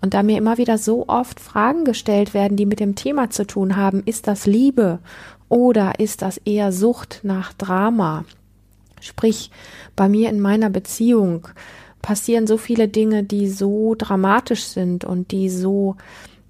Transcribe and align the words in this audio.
Und 0.00 0.14
da 0.14 0.22
mir 0.22 0.38
immer 0.38 0.58
wieder 0.58 0.78
so 0.78 1.08
oft 1.08 1.40
Fragen 1.40 1.84
gestellt 1.84 2.34
werden, 2.34 2.56
die 2.56 2.66
mit 2.66 2.80
dem 2.80 2.94
Thema 2.94 3.30
zu 3.30 3.46
tun 3.46 3.76
haben, 3.76 4.02
ist 4.04 4.26
das 4.26 4.46
Liebe 4.46 4.98
oder 5.48 5.98
ist 5.98 6.22
das 6.22 6.38
eher 6.38 6.72
Sucht 6.72 7.20
nach 7.22 7.52
Drama? 7.54 8.24
Sprich, 9.00 9.50
bei 9.94 10.08
mir 10.08 10.30
in 10.30 10.40
meiner 10.40 10.70
Beziehung 10.70 11.48
passieren 12.02 12.46
so 12.46 12.56
viele 12.56 12.88
Dinge, 12.88 13.24
die 13.24 13.48
so 13.48 13.94
dramatisch 13.96 14.64
sind 14.64 15.04
und 15.04 15.32
die 15.32 15.48
so, 15.50 15.96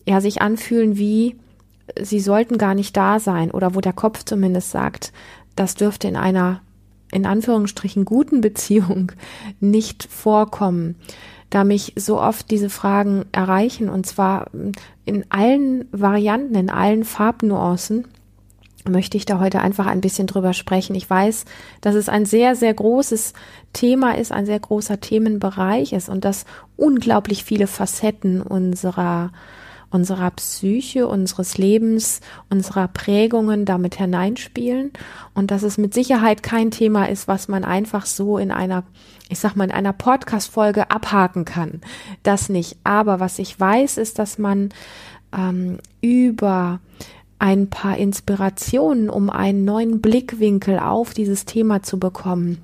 ja, 0.07 0.21
sich 0.21 0.43
anfühlen 0.43 0.99
wie, 0.99 1.37
sie 2.01 2.21
sollten 2.21 2.59
gar 2.59 2.75
nicht 2.75 2.97
da 2.97 3.19
sein 3.21 3.51
oder 3.51 3.75
wo 3.75 3.81
der 3.81 3.93
Kopf 3.93 4.25
zumindest 4.25 4.71
sagt, 4.71 5.13
das 5.55 5.75
dürfte 5.75 6.09
in 6.09 6.17
einer 6.17 6.61
in 7.13 7.25
Anführungsstrichen 7.25 8.05
guten 8.05 8.41
Beziehung 8.41 9.13
nicht 9.61 10.05
vorkommen, 10.05 10.97
da 11.51 11.65
mich 11.65 11.93
so 11.97 12.21
oft 12.21 12.51
diese 12.51 12.71
Fragen 12.71 13.25
erreichen 13.33 13.89
und 13.89 14.07
zwar 14.07 14.51
in 15.05 15.25
allen 15.31 15.87
Varianten, 15.93 16.55
in 16.55 16.71
allen 16.71 17.05
Farbnuancen 17.05 18.07
möchte 18.89 19.17
ich 19.17 19.27
da 19.27 19.41
heute 19.41 19.61
einfach 19.61 19.87
ein 19.87 20.01
bisschen 20.01 20.27
drüber 20.27 20.53
sprechen. 20.53 20.95
Ich 20.95 21.09
weiß, 21.09 21.45
dass 21.81 21.95
es 21.95 22.09
ein 22.09 22.25
sehr, 22.25 22.55
sehr 22.55 22.73
großes 22.73 23.33
Thema 23.73 24.17
ist, 24.17 24.33
ein 24.33 24.47
sehr 24.47 24.61
großer 24.61 25.01
Themenbereich 25.01 25.93
ist 25.93 26.09
und 26.09 26.25
dass 26.25 26.45
unglaublich 26.77 27.45
viele 27.45 27.67
Facetten 27.67 28.43
unserer 28.43 29.33
unserer 29.91 30.31
Psyche, 30.33 31.07
unseres 31.07 31.59
Lebens, 31.59 32.21
unserer 32.51 32.89
Prägungen 32.89 33.65
damit 33.65 33.95
hineinspielen 33.95 34.93
und 35.35 35.51
dass 35.51 35.63
es 35.63 35.79
mit 35.79 35.95
Sicherheit 35.95 36.43
kein 36.43 36.71
Thema 36.71 37.09
ist, 37.09 37.29
was 37.29 37.49
man 37.49 37.65
einfach 37.65 38.05
so 38.05 38.37
in 38.37 38.51
einer, 38.51 38.83
ich 39.29 39.39
sag 39.39 39.57
mal, 39.57 39.65
in 39.65 39.73
einer 39.73 39.93
Podcast-Folge 39.93 40.91
abhaken 40.91 41.45
kann. 41.45 41.81
Das 42.23 42.49
nicht. 42.49 42.77
Aber 42.85 43.21
was 43.21 43.39
ich 43.39 43.59
weiß, 43.59 43.99
ist, 43.99 44.19
dass 44.19 44.39
man 44.39 44.71
ähm, 45.37 45.79
über 46.01 46.81
ein 47.39 47.69
paar 47.69 47.99
Inspirationen, 47.99 49.11
um 49.11 49.29
einen 49.31 49.65
neuen 49.65 50.01
Blickwinkel 50.01 50.79
auf 50.79 51.13
dieses 51.13 51.45
Thema 51.45 51.83
zu 51.83 51.99
bekommen, 51.99 52.63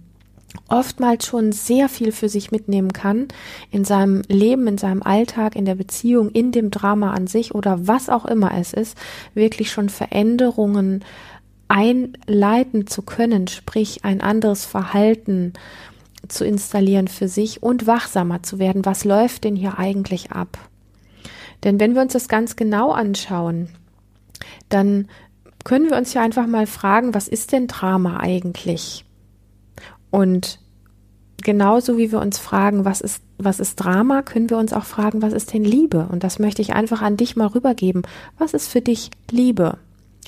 oftmals 0.68 1.26
schon 1.26 1.52
sehr 1.52 1.88
viel 1.88 2.12
für 2.12 2.28
sich 2.28 2.50
mitnehmen 2.50 2.92
kann 2.92 3.28
in 3.70 3.84
seinem 3.84 4.22
Leben, 4.28 4.66
in 4.66 4.78
seinem 4.78 5.02
Alltag, 5.02 5.56
in 5.56 5.64
der 5.64 5.74
Beziehung, 5.74 6.30
in 6.30 6.52
dem 6.52 6.70
Drama 6.70 7.12
an 7.12 7.26
sich 7.26 7.54
oder 7.54 7.86
was 7.86 8.08
auch 8.08 8.24
immer 8.24 8.52
es 8.56 8.72
ist, 8.72 8.96
wirklich 9.34 9.70
schon 9.70 9.88
Veränderungen 9.88 11.04
einleiten 11.68 12.86
zu 12.86 13.02
können, 13.02 13.48
sprich 13.48 14.04
ein 14.04 14.20
anderes 14.20 14.64
Verhalten 14.64 15.54
zu 16.28 16.44
installieren 16.44 17.08
für 17.08 17.28
sich 17.28 17.62
und 17.62 17.86
wachsamer 17.86 18.42
zu 18.42 18.58
werden. 18.58 18.84
Was 18.84 19.04
läuft 19.04 19.44
denn 19.44 19.56
hier 19.56 19.78
eigentlich 19.78 20.32
ab? 20.32 20.58
Denn 21.64 21.78
wenn 21.80 21.94
wir 21.94 22.02
uns 22.02 22.12
das 22.12 22.28
ganz 22.28 22.56
genau 22.56 22.90
anschauen, 22.92 23.68
dann 24.68 25.08
können 25.64 25.90
wir 25.90 25.96
uns 25.96 26.12
ja 26.14 26.22
einfach 26.22 26.46
mal 26.46 26.66
fragen, 26.66 27.14
was 27.14 27.28
ist 27.28 27.52
denn 27.52 27.68
Drama 27.68 28.18
eigentlich? 28.18 29.04
Und 30.10 30.58
genauso 31.42 31.98
wie 31.98 32.10
wir 32.10 32.20
uns 32.20 32.38
fragen, 32.38 32.84
was 32.84 33.00
ist, 33.00 33.22
was 33.38 33.60
ist 33.60 33.76
Drama, 33.76 34.22
können 34.22 34.50
wir 34.50 34.58
uns 34.58 34.72
auch 34.72 34.84
fragen, 34.84 35.22
was 35.22 35.32
ist 35.32 35.52
denn 35.52 35.64
Liebe? 35.64 36.08
Und 36.10 36.24
das 36.24 36.38
möchte 36.38 36.62
ich 36.62 36.74
einfach 36.74 37.02
an 37.02 37.16
dich 37.16 37.36
mal 37.36 37.48
rübergeben. 37.48 38.02
Was 38.38 38.54
ist 38.54 38.68
für 38.68 38.80
dich 38.80 39.10
Liebe? 39.30 39.78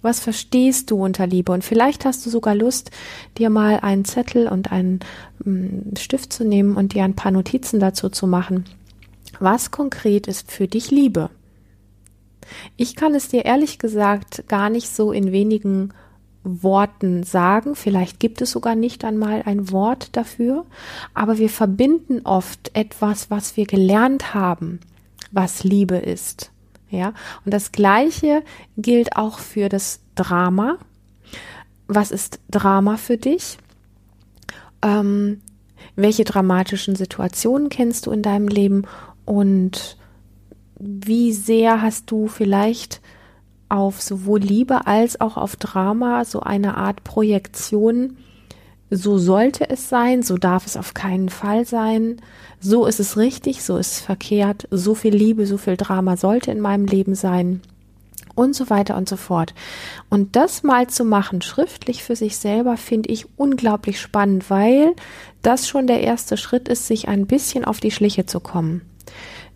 Was 0.05 0.21
verstehst 0.21 0.91
du 0.91 1.03
unter 1.03 1.27
Liebe? 1.27 1.51
Und 1.51 1.65
vielleicht 1.65 2.05
hast 2.05 2.27
du 2.27 2.31
sogar 2.31 2.55
Lust, 2.55 2.91
dir 3.39 3.49
mal 3.49 3.81
einen 3.81 4.05
Zettel 4.05 4.49
und 4.49 4.71
einen 4.71 5.01
mm, 5.43 5.97
Stift 5.97 6.31
zu 6.31 6.45
nehmen 6.45 6.77
und 6.77 6.93
dir 6.93 7.05
ein 7.05 7.17
paar 7.17 7.33
Notizen 7.33 7.81
dazu 7.81 8.11
zu 8.11 8.27
machen. 8.27 8.67
Was 9.39 9.71
konkret 9.71 10.29
ist 10.29 10.53
für 10.53 10.69
dich 10.69 10.91
Liebe? 10.91 11.31
Ich 12.77 12.97
kann 12.97 13.15
es 13.15 13.29
dir 13.29 13.47
ehrlich 13.47 13.79
gesagt 13.79 14.47
gar 14.47 14.69
nicht 14.69 14.91
so 14.91 15.11
in 15.11 15.33
wenigen 15.33 15.95
Worten 16.43 17.23
sagen. 17.23 17.75
Vielleicht 17.75 18.21
gibt 18.21 18.43
es 18.43 18.51
sogar 18.51 18.75
nicht 18.75 19.07
einmal 19.07 19.41
ein 19.47 19.71
Wort 19.71 20.15
dafür, 20.19 20.67
aber 21.15 21.39
wir 21.39 21.49
verbinden 21.49 22.21
oft 22.25 22.73
etwas, 22.75 23.31
was 23.31 23.57
wir 23.57 23.65
gelernt 23.65 24.35
haben, 24.35 24.81
was 25.33 25.65
Liebe 25.65 25.97
ist. 25.97 26.51
Ja, 26.95 27.13
und 27.45 27.53
das 27.53 27.73
Gleiche 27.73 28.43
gilt 28.77 29.17
auch 29.17 29.39
für 29.39 29.69
das 29.69 30.01
Drama. 30.15 30.79
Was 31.87 32.11
ist 32.11 32.41
Drama 32.51 32.97
für 32.97 33.17
dich? 33.17 33.59
Ähm, 34.83 35.41
welche 35.97 36.25
dramatischen 36.25 36.97
Situationen 36.97 37.69
kennst 37.69 38.07
du 38.07 38.11
in 38.11 38.23
deinem 38.23 38.49
Leben 38.49 38.83
und 39.25 39.97
wie 40.79 41.33
sehr 41.33 41.83
hast 41.83 42.11
du 42.11 42.27
vielleicht 42.27 43.01
auf 43.69 44.01
sowohl 44.03 44.41
Liebe 44.41 44.87
als 44.87 45.21
auch 45.21 45.37
auf 45.37 45.57
Drama 45.57 46.25
so 46.25 46.41
eine 46.41 46.77
Art 46.77 47.05
Projektion. 47.05 48.19
So 48.97 49.19
sollte 49.19 49.69
es 49.69 49.89
sein, 49.89 50.23
so 50.23 50.37
darf 50.37 50.67
es 50.67 50.77
auf 50.77 50.95
keinen 50.95 51.29
Fall 51.29 51.67
sein. 51.67 52.19
So 52.61 52.87
ist 52.87 53.01
es 53.01 53.17
richtig, 53.17 53.65
so 53.65 53.77
ist 53.77 53.93
es 53.93 54.01
verkehrt. 54.01 54.69
So 54.71 54.95
viel 54.95 55.15
Liebe, 55.15 55.47
so 55.47 55.59
viel 55.59 55.77
Drama 55.77 56.17
sollte 56.17 56.53
in 56.53 56.61
meinem 56.61 56.87
Leben 56.87 57.17
sein. 57.17 57.61
Und 58.37 58.55
so 58.55 58.71
weiter 58.71 58.97
und 58.97 59.09
so 59.09 59.17
fort. 59.17 59.53
Und 60.11 60.37
das 60.37 60.63
mal 60.63 60.87
zu 60.87 61.05
machen, 61.05 61.43
schriftlich 61.43 62.05
für 62.05 62.15
sich 62.15 62.37
selber, 62.37 62.77
finde 62.77 63.11
ich 63.11 63.27
unglaublich 63.37 64.01
spannend, 64.01 64.49
weil 64.49 64.95
das 65.43 65.67
schon 65.69 65.89
der 65.89 66.01
erste 66.01 66.37
Schritt 66.37 66.69
ist, 66.69 66.87
sich 66.87 67.09
ein 67.09 67.27
bisschen 67.27 67.65
auf 67.65 67.81
die 67.81 67.91
Schliche 67.91 68.27
zu 68.27 68.39
kommen. 68.39 68.83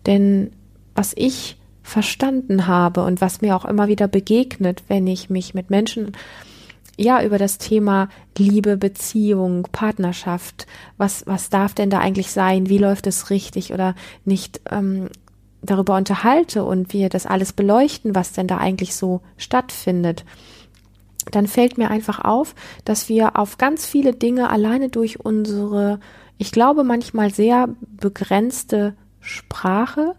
Denn 0.05 0.51
was 0.95 1.13
ich 1.15 1.57
verstanden 1.81 2.67
habe 2.67 3.05
und 3.05 3.21
was 3.21 3.41
mir 3.41 3.55
auch 3.55 3.65
immer 3.65 3.87
wieder 3.87 4.09
begegnet, 4.09 4.83
wenn 4.89 5.07
ich 5.07 5.29
mich 5.29 5.53
mit 5.53 5.69
Menschen 5.69 6.11
ja 6.99 7.23
über 7.23 7.37
das 7.37 7.57
Thema 7.57 8.09
Liebe, 8.37 8.77
Beziehung, 8.77 9.67
Partnerschaft, 9.71 10.67
was 10.97 11.25
was 11.25 11.49
darf 11.49 11.73
denn 11.73 11.89
da 11.89 11.99
eigentlich 11.99 12.31
sein, 12.31 12.69
wie 12.69 12.77
läuft 12.77 13.07
es 13.07 13.29
richtig 13.29 13.73
oder 13.73 13.95
nicht 14.25 14.61
ähm, 14.69 15.09
darüber 15.61 15.95
unterhalte 15.95 16.63
und 16.63 16.93
wir 16.93 17.09
das 17.09 17.25
alles 17.25 17.53
beleuchten, 17.53 18.15
was 18.15 18.31
denn 18.31 18.47
da 18.47 18.57
eigentlich 18.57 18.95
so 18.95 19.21
stattfindet, 19.37 20.25
dann 21.31 21.47
fällt 21.47 21.77
mir 21.77 21.89
einfach 21.89 22.19
auf, 22.23 22.55
dass 22.85 23.09
wir 23.09 23.37
auf 23.37 23.57
ganz 23.57 23.85
viele 23.85 24.13
Dinge 24.13 24.49
alleine 24.49 24.89
durch 24.89 25.19
unsere, 25.19 25.99
ich 26.37 26.51
glaube 26.51 26.83
manchmal 26.83 27.33
sehr 27.33 27.69
begrenzte 27.81 28.95
Sprache, 29.19 30.15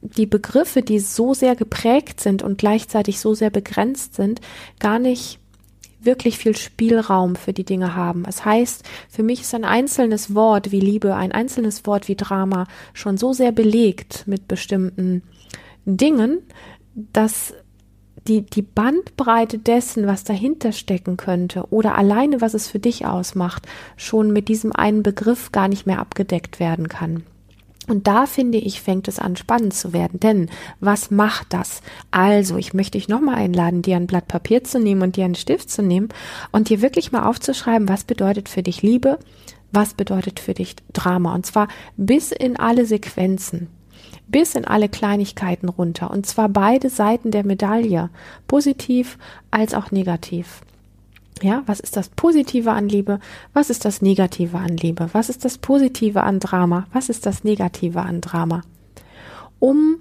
die 0.00 0.26
Begriffe, 0.26 0.82
die 0.82 1.00
so 1.00 1.34
sehr 1.34 1.56
geprägt 1.56 2.20
sind 2.20 2.42
und 2.42 2.58
gleichzeitig 2.58 3.20
so 3.20 3.34
sehr 3.34 3.50
begrenzt 3.50 4.14
sind, 4.14 4.40
gar 4.78 4.98
nicht 4.98 5.38
wirklich 6.00 6.38
viel 6.38 6.56
Spielraum 6.56 7.36
für 7.36 7.52
die 7.52 7.64
Dinge 7.64 7.94
haben. 7.96 8.22
Das 8.24 8.44
heißt, 8.44 8.84
für 9.08 9.22
mich 9.22 9.42
ist 9.42 9.54
ein 9.54 9.64
einzelnes 9.64 10.34
Wort 10.34 10.70
wie 10.70 10.80
Liebe, 10.80 11.14
ein 11.14 11.32
einzelnes 11.32 11.86
Wort 11.86 12.08
wie 12.08 12.16
Drama 12.16 12.66
schon 12.92 13.16
so 13.16 13.32
sehr 13.32 13.52
belegt 13.52 14.24
mit 14.26 14.48
bestimmten 14.48 15.22
Dingen, 15.84 16.40
dass 16.94 17.54
die, 18.28 18.42
die 18.42 18.62
Bandbreite 18.62 19.58
dessen, 19.58 20.06
was 20.06 20.24
dahinter 20.24 20.72
stecken 20.72 21.16
könnte 21.16 21.64
oder 21.70 21.96
alleine, 21.96 22.40
was 22.40 22.54
es 22.54 22.68
für 22.68 22.78
dich 22.78 23.06
ausmacht, 23.06 23.66
schon 23.96 24.32
mit 24.32 24.48
diesem 24.48 24.72
einen 24.72 25.02
Begriff 25.02 25.50
gar 25.50 25.68
nicht 25.68 25.86
mehr 25.86 25.98
abgedeckt 25.98 26.60
werden 26.60 26.88
kann. 26.88 27.24
Und 27.88 28.06
da 28.06 28.26
finde 28.26 28.58
ich, 28.58 28.82
fängt 28.82 29.08
es 29.08 29.18
an 29.18 29.36
spannend 29.36 29.74
zu 29.74 29.92
werden. 29.92 30.20
Denn 30.20 30.50
was 30.78 31.10
macht 31.10 31.52
das? 31.52 31.80
Also, 32.10 32.56
ich 32.56 32.74
möchte 32.74 32.98
dich 32.98 33.08
nochmal 33.08 33.36
einladen, 33.36 33.82
dir 33.82 33.96
ein 33.96 34.06
Blatt 34.06 34.28
Papier 34.28 34.62
zu 34.62 34.78
nehmen 34.78 35.02
und 35.02 35.16
dir 35.16 35.24
einen 35.24 35.34
Stift 35.34 35.70
zu 35.70 35.82
nehmen 35.82 36.10
und 36.52 36.68
dir 36.68 36.82
wirklich 36.82 37.12
mal 37.12 37.26
aufzuschreiben, 37.26 37.88
was 37.88 38.04
bedeutet 38.04 38.48
für 38.48 38.62
dich 38.62 38.82
Liebe, 38.82 39.18
was 39.72 39.94
bedeutet 39.94 40.38
für 40.38 40.54
dich 40.54 40.76
Drama. 40.92 41.34
Und 41.34 41.46
zwar 41.46 41.68
bis 41.96 42.30
in 42.30 42.58
alle 42.58 42.84
Sequenzen, 42.84 43.68
bis 44.26 44.54
in 44.54 44.66
alle 44.66 44.88
Kleinigkeiten 44.88 45.68
runter. 45.68 46.10
Und 46.10 46.26
zwar 46.26 46.48
beide 46.50 46.90
Seiten 46.90 47.30
der 47.30 47.44
Medaille, 47.44 48.10
positiv 48.46 49.18
als 49.50 49.72
auch 49.72 49.90
negativ. 49.90 50.62
Ja, 51.42 51.62
was 51.66 51.80
ist 51.80 51.96
das 51.96 52.08
Positive 52.08 52.72
an 52.72 52.88
Liebe? 52.88 53.20
Was 53.52 53.70
ist 53.70 53.84
das 53.84 54.02
Negative 54.02 54.58
an 54.58 54.76
Liebe? 54.76 55.08
Was 55.12 55.28
ist 55.28 55.44
das 55.44 55.58
Positive 55.58 56.22
an 56.22 56.40
Drama? 56.40 56.86
Was 56.92 57.08
ist 57.08 57.26
das 57.26 57.44
Negative 57.44 58.00
an 58.00 58.20
Drama? 58.20 58.62
um 59.58 59.98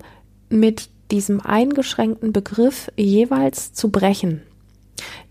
mit 0.49 0.89
diesem 1.11 1.41
eingeschränkten 1.41 2.33
Begriff 2.33 2.91
jeweils 2.95 3.73
zu 3.73 3.89
brechen. 3.89 4.41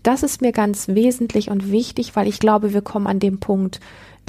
Das 0.03 0.23
ist 0.23 0.41
mir 0.41 0.51
ganz 0.51 0.87
wesentlich 0.87 1.49
und 1.49 1.71
wichtig, 1.71 2.15
weil 2.15 2.27
ich 2.27 2.39
glaube, 2.39 2.73
wir 2.73 2.81
kommen 2.81 3.07
an 3.07 3.19
dem 3.19 3.39
Punkt 3.39 3.79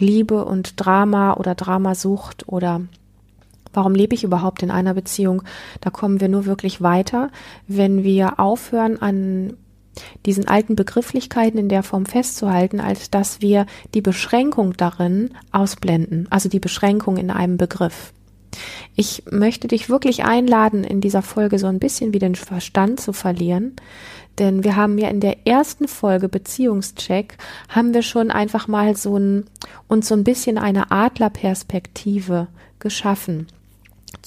Liebe 0.00 0.44
und 0.44 0.74
Drama 0.76 1.34
oder 1.34 1.54
Dramasucht 1.54 2.48
oder 2.48 2.82
Warum 3.74 3.94
lebe 3.94 4.14
ich 4.14 4.24
überhaupt 4.24 4.62
in 4.62 4.70
einer 4.70 4.94
Beziehung? 4.94 5.42
Da 5.82 5.90
kommen 5.90 6.22
wir 6.22 6.28
nur 6.28 6.46
wirklich 6.46 6.80
weiter, 6.80 7.30
wenn 7.66 8.02
wir 8.02 8.40
aufhören, 8.40 9.00
an 9.00 9.58
diesen 10.26 10.48
alten 10.48 10.76
Begrifflichkeiten 10.76 11.58
in 11.58 11.68
der 11.68 11.82
Form 11.82 12.06
festzuhalten, 12.06 12.80
als 12.80 13.10
dass 13.10 13.40
wir 13.40 13.66
die 13.94 14.00
Beschränkung 14.02 14.76
darin 14.76 15.30
ausblenden, 15.52 16.26
also 16.30 16.48
die 16.48 16.60
Beschränkung 16.60 17.16
in 17.16 17.30
einem 17.30 17.56
Begriff. 17.56 18.12
Ich 18.94 19.24
möchte 19.30 19.68
dich 19.68 19.90
wirklich 19.90 20.24
einladen, 20.24 20.82
in 20.84 21.00
dieser 21.00 21.22
Folge 21.22 21.58
so 21.58 21.66
ein 21.66 21.78
bisschen 21.78 22.14
wie 22.14 22.18
den 22.18 22.34
Verstand 22.34 23.00
zu 23.00 23.12
verlieren, 23.12 23.76
denn 24.38 24.64
wir 24.64 24.76
haben 24.76 24.98
ja 24.98 25.08
in 25.08 25.20
der 25.20 25.46
ersten 25.46 25.88
Folge 25.88 26.28
Beziehungscheck 26.28 27.36
haben 27.68 27.92
wir 27.92 28.02
schon 28.02 28.30
einfach 28.30 28.68
mal 28.68 28.96
so 28.96 29.16
ein, 29.16 29.46
uns 29.88 30.08
so 30.08 30.14
ein 30.14 30.24
bisschen 30.24 30.58
eine 30.58 30.90
Adlerperspektive 30.90 32.48
geschaffen 32.78 33.48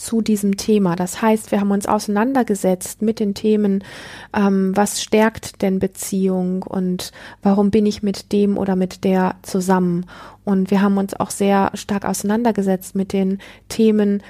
zu 0.01 0.21
diesem 0.21 0.57
Thema. 0.57 0.95
Das 0.95 1.21
heißt, 1.21 1.51
wir 1.51 1.59
haben 1.61 1.71
uns 1.71 1.85
auseinandergesetzt 1.85 3.01
mit 3.01 3.19
den 3.19 3.33
Themen, 3.33 3.83
ähm, 4.35 4.71
was 4.75 5.01
stärkt 5.01 5.61
denn 5.61 5.79
Beziehung 5.79 6.63
und 6.63 7.11
warum 7.43 7.71
bin 7.71 7.85
ich 7.85 8.03
mit 8.03 8.31
dem 8.31 8.57
oder 8.57 8.75
mit 8.75 9.03
der 9.03 9.35
zusammen. 9.43 10.05
Und 10.43 10.71
wir 10.71 10.81
haben 10.81 10.97
uns 10.97 11.13
auch 11.13 11.29
sehr 11.29 11.71
stark 11.75 12.05
auseinandergesetzt 12.05 12.95
mit 12.95 13.13
den 13.13 13.39
Themen, 13.69 14.23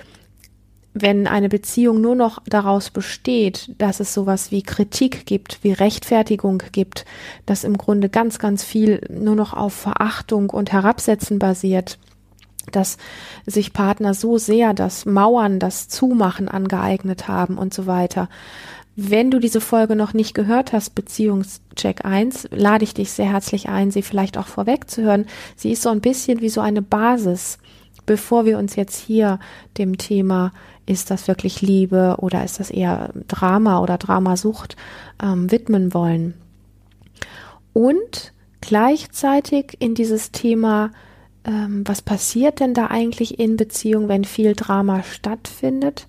wenn 0.93 1.25
eine 1.25 1.47
Beziehung 1.47 2.01
nur 2.01 2.15
noch 2.15 2.41
daraus 2.45 2.89
besteht, 2.89 3.73
dass 3.77 4.01
es 4.01 4.13
sowas 4.13 4.51
wie 4.51 4.61
Kritik 4.61 5.25
gibt, 5.25 5.63
wie 5.63 5.71
Rechtfertigung 5.71 6.61
gibt, 6.73 7.05
dass 7.45 7.63
im 7.63 7.77
Grunde 7.77 8.09
ganz, 8.09 8.39
ganz 8.39 8.63
viel 8.63 9.01
nur 9.09 9.35
noch 9.35 9.53
auf 9.53 9.73
Verachtung 9.73 10.49
und 10.49 10.73
Herabsetzen 10.73 11.39
basiert, 11.39 11.97
dass 12.71 12.97
sich 13.45 13.73
Partner 13.73 14.13
so 14.13 14.37
sehr 14.37 14.73
das 14.73 15.05
Mauern, 15.05 15.59
das 15.59 15.87
Zumachen 15.87 16.47
angeeignet 16.47 17.27
haben 17.27 17.57
und 17.57 17.73
so 17.73 17.87
weiter. 17.87 18.29
Wenn 18.95 19.31
du 19.31 19.39
diese 19.39 19.61
Folge 19.61 19.95
noch 19.95 20.13
nicht 20.13 20.33
gehört 20.33 20.73
hast, 20.73 20.95
Beziehungscheck 20.95 22.03
1, 22.03 22.49
lade 22.51 22.83
ich 22.83 22.93
dich 22.93 23.11
sehr 23.11 23.31
herzlich 23.31 23.69
ein, 23.69 23.89
sie 23.89 24.01
vielleicht 24.01 24.37
auch 24.37 24.47
vorweg 24.47 24.89
zu 24.89 25.01
hören. 25.01 25.25
Sie 25.55 25.71
ist 25.71 25.81
so 25.81 25.89
ein 25.89 26.01
bisschen 26.01 26.41
wie 26.41 26.49
so 26.49 26.59
eine 26.61 26.81
Basis, 26.81 27.57
bevor 28.05 28.45
wir 28.45 28.57
uns 28.57 28.75
jetzt 28.75 28.97
hier 28.97 29.39
dem 29.77 29.97
Thema, 29.97 30.51
ist 30.85 31.09
das 31.09 31.27
wirklich 31.27 31.61
Liebe 31.61 32.17
oder 32.19 32.43
ist 32.43 32.59
das 32.59 32.69
eher 32.69 33.11
Drama 33.27 33.79
oder 33.79 33.97
Dramasucht 33.97 34.75
ähm, 35.23 35.49
widmen 35.49 35.93
wollen. 35.93 36.33
Und 37.73 38.33
gleichzeitig 38.59 39.77
in 39.79 39.95
dieses 39.95 40.31
Thema 40.31 40.91
ähm, 41.45 41.83
was 41.85 42.01
passiert 42.01 42.59
denn 42.59 42.73
da 42.73 42.87
eigentlich 42.87 43.39
in 43.39 43.57
Beziehung, 43.57 44.07
wenn 44.07 44.23
viel 44.23 44.53
Drama 44.53 45.03
stattfindet? 45.03 46.07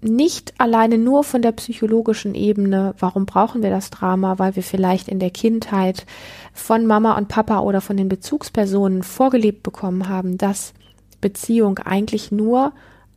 Nicht 0.00 0.54
alleine 0.58 0.96
nur 0.96 1.24
von 1.24 1.42
der 1.42 1.50
psychologischen 1.52 2.36
Ebene, 2.36 2.94
warum 3.00 3.26
brauchen 3.26 3.62
wir 3.62 3.70
das 3.70 3.90
Drama, 3.90 4.38
weil 4.38 4.54
wir 4.54 4.62
vielleicht 4.62 5.08
in 5.08 5.18
der 5.18 5.30
Kindheit 5.30 6.06
von 6.52 6.86
Mama 6.86 7.16
und 7.16 7.26
Papa 7.26 7.60
oder 7.60 7.80
von 7.80 7.96
den 7.96 8.08
Bezugspersonen 8.08 9.02
vorgelebt 9.02 9.64
bekommen 9.64 10.08
haben, 10.08 10.38
dass 10.38 10.72
Beziehung 11.20 11.78
eigentlich 11.78 12.30
nur 12.30 12.72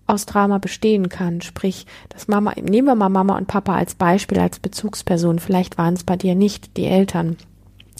aus 0.07 0.25
Drama 0.25 0.57
bestehen 0.57 1.09
kann. 1.09 1.41
Sprich, 1.41 1.85
dass 2.09 2.27
Mama, 2.27 2.53
nehmen 2.59 2.87
wir 2.87 2.95
mal 2.95 3.09
Mama 3.09 3.37
und 3.37 3.47
Papa 3.47 3.75
als 3.75 3.93
Beispiel, 3.93 4.39
als 4.39 4.59
Bezugsperson. 4.59 5.37
Vielleicht 5.37 5.77
waren 5.77 5.93
es 5.93 6.03
bei 6.03 6.17
dir 6.17 6.33
nicht 6.33 6.77
die 6.77 6.85
Eltern. 6.85 7.37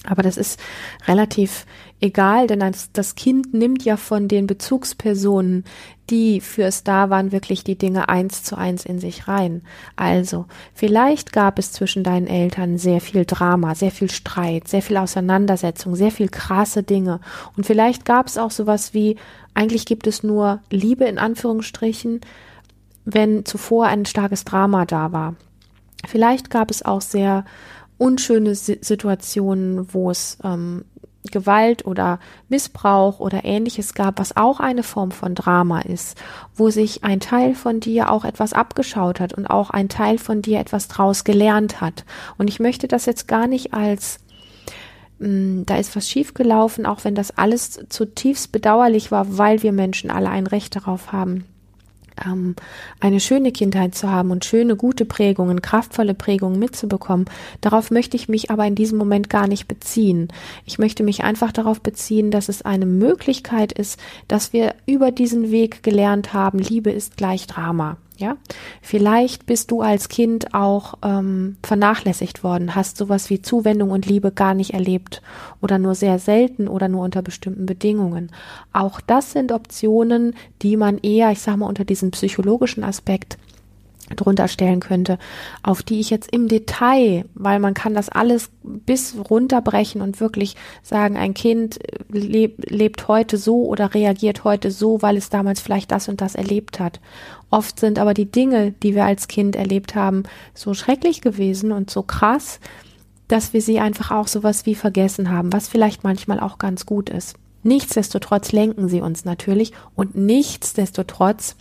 Aber 0.08 0.24
das 0.24 0.38
ist 0.38 0.60
relativ 1.08 1.66
egal, 2.00 2.48
denn 2.48 2.60
das 2.94 3.16
Kind 3.16 3.54
nimmt 3.54 3.86
ja 3.86 3.98
von 3.98 4.28
den 4.28 4.48
Bezugspersonen, 4.48 5.64
die 6.10 6.42
für 6.42 6.64
es 6.64 6.84
da 6.84 7.12
waren, 7.12 7.32
wirklich 7.32 7.64
die 7.64 7.78
Dinge 7.78 8.10
eins 8.10 8.44
zu 8.44 8.58
eins 8.58 8.84
in 8.84 9.00
sich 9.00 9.28
rein. 9.28 9.62
Also, 9.96 10.46
vielleicht 10.74 11.32
gab 11.32 11.60
es 11.60 11.72
zwischen 11.72 12.04
deinen 12.04 12.26
Eltern 12.26 12.80
sehr 12.80 13.00
viel 13.00 13.26
Drama, 13.26 13.76
sehr 13.76 13.92
viel 13.92 14.10
Streit, 14.10 14.68
sehr 14.68 14.82
viel 14.82 14.98
Auseinandersetzung, 14.98 15.96
sehr 15.96 16.12
viel 16.12 16.30
krasse 16.30 16.82
Dinge. 16.82 17.20
Und 17.56 17.68
vielleicht 17.68 18.04
gab 18.04 18.26
es 18.26 18.40
auch 18.40 18.52
sowas 18.52 18.96
wie, 18.96 19.18
eigentlich 19.54 19.86
gibt 19.86 20.08
es 20.08 20.24
nur 20.24 20.62
Liebe 20.72 21.06
in 21.06 21.20
Anführungsstrichen, 21.20 22.22
wenn 23.06 23.46
zuvor 23.46 23.86
ein 23.86 24.06
starkes 24.06 24.44
Drama 24.46 24.86
da 24.86 25.12
war. 25.12 25.36
Vielleicht 26.08 26.50
gab 26.50 26.72
es 26.72 26.84
auch 26.84 27.02
sehr 27.02 27.46
unschöne 28.02 28.56
Situationen, 28.56 29.94
wo 29.94 30.10
es 30.10 30.40
ähm, 30.44 30.86
Gewalt 31.30 31.86
oder 31.86 32.20
Missbrauch 32.50 33.20
oder 33.20 33.46
ähnliches 33.46 33.94
gab, 33.94 34.18
was 34.18 34.36
auch 34.36 34.60
eine 34.60 34.82
Form 34.82 35.12
von 35.12 35.36
Drama 35.36 35.82
ist, 35.82 36.20
wo 36.56 36.72
sich 36.72 37.04
ein 37.04 37.20
Teil 37.20 37.54
von 37.54 37.80
dir 37.80 38.10
auch 38.10 38.26
etwas 38.26 38.54
abgeschaut 38.54 39.20
hat 39.20 39.36
und 39.36 39.46
auch 39.46 39.70
ein 39.70 39.88
Teil 39.88 40.18
von 40.18 40.42
dir 40.42 40.60
etwas 40.60 40.88
draus 40.88 41.24
gelernt 41.24 41.80
hat. 41.80 42.04
Und 42.40 42.48
ich 42.48 42.60
möchte 42.60 42.88
das 42.88 43.06
jetzt 43.06 43.28
gar 43.28 43.46
nicht 43.46 43.72
als 43.72 44.18
mh, 45.20 45.28
hm, 45.28 45.66
da 45.68 45.78
ist 45.78 45.96
was 45.96 46.10
schiefgelaufen, 46.10 46.88
auch 46.88 47.04
wenn 47.04 47.14
das 47.14 47.38
alles 47.38 47.82
zutiefst 47.88 48.52
bedauerlich 48.52 49.12
war, 49.12 49.38
weil 49.38 49.62
wir 49.62 49.74
Menschen 49.74 50.10
alle 50.10 50.30
ein 50.30 50.48
Recht 50.48 50.76
darauf 50.76 51.12
haben, 51.12 51.46
ähm, 52.26 52.56
eine 53.00 53.20
schöne 53.20 53.52
Kindheit 53.52 53.96
zu 53.96 54.10
haben 54.10 54.32
und 54.32 54.46
schöne, 54.46 54.76
gute 54.76 55.06
Prägungen, 55.06 55.62
kraftvolle 55.62 56.14
Prägungen 56.14 56.60
mitzubekommen. 56.60 57.26
Darauf 57.62 57.92
möchte 57.92 58.18
ich 58.18 58.30
mich 58.30 58.52
aber 58.52 58.66
in 58.66 58.76
diesem 58.76 58.98
Moment 58.98 59.30
gar 59.30 59.48
nicht 59.48 59.68
beziehen. 59.68 60.28
Ich 60.66 60.80
möchte 60.80 61.04
mich 61.04 61.24
einfach 61.24 61.52
darauf 61.52 61.82
beziehen, 61.82 62.32
dass 62.32 62.50
es 62.50 62.62
eine 62.62 62.86
Möglichkeit 62.86 63.72
ist, 63.72 64.00
dass 64.28 64.54
wir 64.54 64.76
über 64.86 65.12
diesen 65.12 65.52
Weg 65.52 65.84
gelernt 65.84 66.34
haben, 66.34 66.60
Liebe 66.60 66.92
ist 66.92 67.18
gleich 67.18 67.48
Drama. 67.48 67.98
Ja, 68.22 68.38
vielleicht 68.84 69.48
bist 69.48 69.72
du 69.72 69.82
als 69.82 70.08
Kind 70.08 70.54
auch 70.54 70.94
ähm, 71.04 71.58
vernachlässigt 71.64 72.44
worden, 72.44 72.76
hast 72.76 72.98
sowas 72.98 73.32
wie 73.32 73.42
Zuwendung 73.42 73.90
und 73.90 74.06
Liebe 74.06 74.32
gar 74.32 74.54
nicht 74.54 74.76
erlebt 74.76 75.24
oder 75.60 75.80
nur 75.80 75.96
sehr 75.96 76.20
selten 76.20 76.68
oder 76.68 76.88
nur 76.88 77.04
unter 77.04 77.24
bestimmten 77.24 77.66
Bedingungen. 77.66 78.32
Auch 78.74 79.02
das 79.02 79.32
sind 79.32 79.52
Optionen, 79.52 80.36
die 80.62 80.78
man 80.78 81.00
eher, 81.00 81.32
ich 81.32 81.42
sag 81.42 81.58
mal, 81.58 81.66
unter 81.66 81.84
diesem 81.84 82.12
psychologischen 82.12 82.84
Aspekt 82.84 83.40
drunter 84.16 84.48
stellen 84.48 84.80
könnte, 84.80 85.18
auf 85.64 85.84
die 85.84 86.00
ich 86.00 86.10
jetzt 86.10 86.32
im 86.32 86.48
Detail, 86.48 87.26
weil 87.34 87.60
man 87.60 87.74
kann 87.74 87.94
das 87.94 88.10
alles 88.10 88.50
bis 88.64 89.16
runterbrechen 89.30 90.02
und 90.02 90.20
wirklich 90.20 90.56
sagen, 90.84 91.18
ein 91.18 91.34
Kind 91.34 91.80
leb, 92.10 92.70
lebt 92.70 93.08
heute 93.08 93.38
so 93.38 93.66
oder 93.66 93.94
reagiert 93.94 94.44
heute 94.44 94.72
so, 94.72 95.02
weil 95.02 95.18
es 95.18 95.30
damals 95.30 95.62
vielleicht 95.62 95.92
das 95.92 96.08
und 96.08 96.22
das 96.22 96.36
erlebt 96.36 96.80
hat. 96.80 97.00
Oft 97.50 97.80
sind 97.80 98.00
aber 98.00 98.14
die 98.14 98.32
Dinge, 98.32 98.72
die 98.72 98.96
wir 98.96 99.06
als 99.06 99.28
Kind 99.28 99.56
erlebt 99.56 99.96
haben, 99.96 100.24
so 100.54 100.74
schrecklich 100.74 101.22
gewesen 101.22 101.72
und 101.72 101.90
so 101.90 102.02
krass, 102.02 102.60
dass 103.28 103.54
wir 103.54 103.62
sie 103.62 103.80
einfach 103.80 104.12
auch 104.12 104.28
sowas 104.28 104.66
wie 104.66 104.76
vergessen 104.76 105.32
haben, 105.32 105.54
was 105.54 105.68
vielleicht 105.68 106.04
manchmal 106.04 106.40
auch 106.40 106.58
ganz 106.58 106.86
gut 106.86 107.10
ist. 107.10 107.36
Nichtsdestotrotz 107.64 108.52
lenken 108.52 108.90
sie 108.90 109.02
uns 109.02 109.24
natürlich 109.24 109.72
und 109.96 110.16
nichtsdestotrotz 110.16 111.56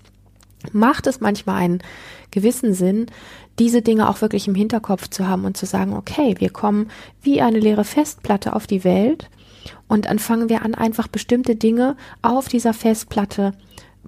macht 0.73 1.07
es 1.07 1.21
manchmal 1.21 1.57
einen 1.57 1.83
gewissen 2.31 2.75
Sinn, 2.75 3.07
diese 3.59 3.83
Dinge 3.83 4.09
auch 4.09 4.21
wirklich 4.21 4.49
im 4.49 4.55
Hinterkopf 4.55 5.09
zu 5.09 5.29
haben 5.29 5.45
und 5.45 5.57
zu 5.57 5.67
sagen, 5.67 5.95
okay, 5.95 6.35
wir 6.39 6.51
kommen 6.51 6.89
wie 7.23 7.41
eine 7.41 7.59
leere 7.59 7.85
Festplatte 7.85 8.55
auf 8.55 8.67
die 8.67 8.85
Welt 8.85 9.29
und 9.89 10.07
dann 10.07 10.19
fangen 10.19 10.49
wir 10.49 10.65
an, 10.65 10.75
einfach 10.75 11.09
bestimmte 11.09 11.57
Dinge 11.57 11.97
auf 12.23 12.49
dieser 12.49 12.73
Festplatte 12.73 13.53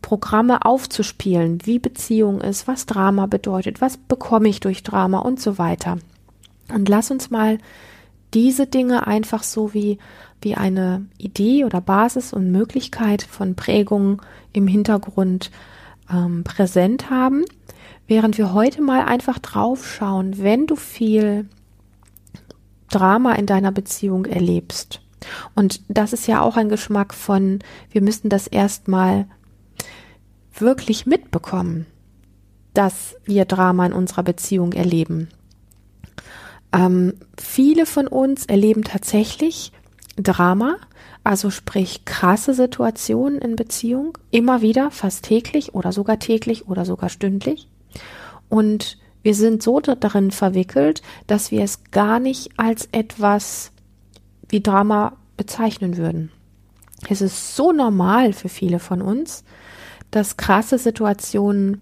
Programme 0.01 0.65
aufzuspielen, 0.65 1.59
wie 1.65 1.79
Beziehung 1.79 2.41
ist, 2.41 2.67
was 2.67 2.87
Drama 2.87 3.27
bedeutet, 3.27 3.81
was 3.81 3.97
bekomme 3.97 4.49
ich 4.49 4.61
durch 4.61 4.83
Drama 4.83 5.19
und 5.19 5.41
so 5.41 5.59
weiter. 5.59 5.99
Und 6.73 6.89
lass 6.89 7.11
uns 7.11 7.31
mal 7.31 7.59
diese 8.35 8.67
Dinge 8.67 9.07
einfach 9.07 9.43
so 9.43 9.75
wie, 9.75 9.99
wie 10.41 10.55
eine 10.55 11.07
Idee 11.19 11.65
oder 11.65 11.81
Basis 11.81 12.33
und 12.33 12.51
Möglichkeit 12.51 13.23
von 13.23 13.55
Prägungen 13.55 14.21
im 14.53 14.67
Hintergrund 14.67 15.51
ähm, 16.11 16.43
präsent 16.45 17.11
haben, 17.11 17.45
während 18.13 18.37
wir 18.37 18.53
heute 18.53 18.83
mal 18.83 19.07
einfach 19.07 19.39
drauf 19.39 19.91
schauen, 19.91 20.37
wenn 20.37 20.67
du 20.67 20.77
viel 20.77 21.49
Drama 22.91 23.33
in 23.33 23.47
deiner 23.47 23.73
Beziehung 23.73 24.27
erlebst. 24.27 25.01
Und 25.55 25.81
das 25.89 26.13
ist 26.13 26.27
ja 26.27 26.43
auch 26.43 26.59
ein 26.59 26.69
Geschmack 26.69 27.15
von, 27.15 27.61
wir 27.91 28.03
müssten 28.03 28.29
das 28.29 28.47
erstmal 28.47 29.25
wirklich 30.53 31.07
mitbekommen, 31.07 31.87
dass 32.75 33.17
wir 33.25 33.47
Drama 33.47 33.87
in 33.87 33.95
unserer 33.95 34.25
Beziehung 34.25 34.75
erleben. 34.75 35.29
Ähm, 36.71 37.15
viele 37.41 37.87
von 37.87 38.07
uns 38.07 38.45
erleben 38.45 38.85
tatsächlich 38.85 39.73
Drama, 40.17 40.77
also 41.25 41.49
sprich 41.49 42.05
krasse 42.05 42.53
Situationen 42.53 43.41
in 43.41 43.57
Beziehung, 43.57 44.19
immer 44.31 44.61
wieder, 44.61 44.91
fast 44.91 45.25
täglich 45.25 45.75
oder 45.75 45.93
sogar 45.93 46.19
täglich 46.19 46.69
oder 46.69 46.85
sogar 46.85 47.09
stündlich. 47.09 47.69
Und 48.53 48.99
wir 49.23 49.35
sind 49.35 49.63
so 49.63 49.81
darin 49.81 50.31
verwickelt, 50.31 51.01
dass 51.27 51.51
wir 51.51 51.63
es 51.63 51.85
gar 51.91 52.21
nicht 52.21 52.51
als 52.59 52.87
etwas 52.93 53.73
wie 54.51 54.63
Drama 54.63 55.17
bezeichnen 55.39 55.97
würden. 55.97 56.31
Es 57.09 57.23
ist 57.23 57.57
so 57.57 57.73
normal 57.73 58.35
für 58.35 58.51
viele 58.51 58.79
von 58.79 59.01
uns, 59.01 59.43
dass 60.11 60.37
krasse 60.37 60.77
Situationen 60.77 61.81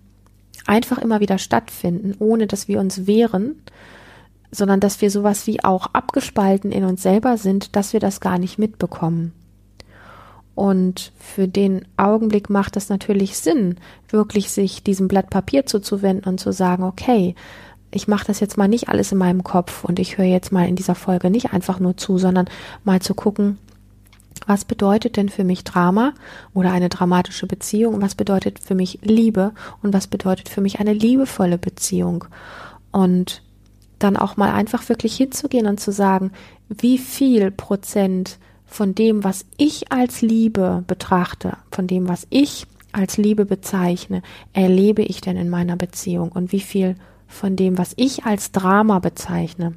einfach 0.64 0.98
immer 0.98 1.18
wieder 1.18 1.38
stattfinden, 1.38 2.14
ohne 2.20 2.46
dass 2.46 2.68
wir 2.68 2.78
uns 2.78 3.04
wehren, 3.08 3.60
sondern 4.52 4.78
dass 4.78 5.00
wir 5.00 5.10
sowas 5.10 5.48
wie 5.48 5.64
auch 5.64 5.88
abgespalten 5.92 6.70
in 6.70 6.84
uns 6.84 7.02
selber 7.02 7.36
sind, 7.36 7.74
dass 7.74 7.92
wir 7.94 7.98
das 7.98 8.20
gar 8.20 8.38
nicht 8.38 8.60
mitbekommen. 8.60 9.32
Und 10.60 11.12
für 11.18 11.48
den 11.48 11.86
Augenblick 11.96 12.50
macht 12.50 12.76
es 12.76 12.90
natürlich 12.90 13.38
Sinn, 13.38 13.76
wirklich 14.10 14.50
sich 14.50 14.82
diesem 14.82 15.08
Blatt 15.08 15.30
Papier 15.30 15.64
zuzuwenden 15.64 16.30
und 16.30 16.38
zu 16.38 16.52
sagen, 16.52 16.84
okay, 16.84 17.34
ich 17.90 18.08
mache 18.08 18.26
das 18.26 18.40
jetzt 18.40 18.58
mal 18.58 18.68
nicht 18.68 18.90
alles 18.90 19.10
in 19.10 19.16
meinem 19.16 19.42
Kopf 19.42 19.84
und 19.84 19.98
ich 19.98 20.18
höre 20.18 20.26
jetzt 20.26 20.52
mal 20.52 20.68
in 20.68 20.76
dieser 20.76 20.94
Folge 20.94 21.30
nicht 21.30 21.54
einfach 21.54 21.80
nur 21.80 21.96
zu, 21.96 22.18
sondern 22.18 22.44
mal 22.84 23.00
zu 23.00 23.14
gucken, 23.14 23.56
was 24.46 24.66
bedeutet 24.66 25.16
denn 25.16 25.30
für 25.30 25.44
mich 25.44 25.64
Drama 25.64 26.12
oder 26.52 26.72
eine 26.72 26.90
dramatische 26.90 27.46
Beziehung? 27.46 28.02
Was 28.02 28.14
bedeutet 28.14 28.58
für 28.58 28.74
mich 28.74 28.98
Liebe 29.00 29.52
und 29.82 29.94
was 29.94 30.08
bedeutet 30.08 30.50
für 30.50 30.60
mich 30.60 30.78
eine 30.78 30.92
liebevolle 30.92 31.56
Beziehung? 31.56 32.26
Und 32.92 33.42
dann 33.98 34.18
auch 34.18 34.36
mal 34.36 34.52
einfach 34.52 34.86
wirklich 34.90 35.16
hinzugehen 35.16 35.66
und 35.66 35.80
zu 35.80 35.90
sagen, 35.90 36.32
wie 36.68 36.98
viel 36.98 37.50
Prozent 37.50 38.38
von 38.70 38.94
dem, 38.94 39.24
was 39.24 39.44
ich 39.56 39.92
als 39.92 40.22
Liebe 40.22 40.84
betrachte, 40.86 41.58
von 41.72 41.88
dem, 41.88 42.08
was 42.08 42.26
ich 42.30 42.66
als 42.92 43.16
Liebe 43.16 43.44
bezeichne, 43.44 44.22
erlebe 44.52 45.02
ich 45.02 45.20
denn 45.20 45.36
in 45.36 45.50
meiner 45.50 45.76
Beziehung 45.76 46.30
und 46.30 46.52
wie 46.52 46.60
viel 46.60 46.94
von 47.26 47.56
dem, 47.56 47.78
was 47.78 47.94
ich 47.96 48.24
als 48.24 48.52
Drama 48.52 49.00
bezeichne. 49.00 49.74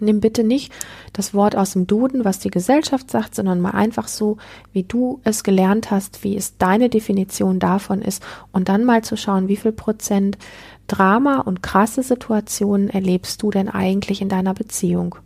Nimm 0.00 0.20
bitte 0.20 0.42
nicht 0.42 0.72
das 1.12 1.34
Wort 1.34 1.56
aus 1.56 1.72
dem 1.72 1.86
Duden, 1.86 2.24
was 2.24 2.38
die 2.38 2.50
Gesellschaft 2.50 3.10
sagt, 3.10 3.34
sondern 3.34 3.60
mal 3.60 3.72
einfach 3.72 4.08
so, 4.08 4.38
wie 4.72 4.84
du 4.84 5.20
es 5.24 5.44
gelernt 5.44 5.90
hast, 5.90 6.24
wie 6.24 6.36
es 6.36 6.56
deine 6.56 6.88
Definition 6.88 7.58
davon 7.58 8.00
ist 8.00 8.22
und 8.52 8.68
dann 8.68 8.84
mal 8.84 9.02
zu 9.02 9.16
schauen, 9.16 9.48
wie 9.48 9.56
viel 9.56 9.72
Prozent 9.72 10.38
Drama 10.86 11.40
und 11.40 11.62
krasse 11.62 12.02
Situationen 12.02 12.88
erlebst 12.88 13.42
du 13.42 13.50
denn 13.50 13.68
eigentlich 13.68 14.22
in 14.22 14.28
deiner 14.28 14.54
Beziehung? 14.54 15.16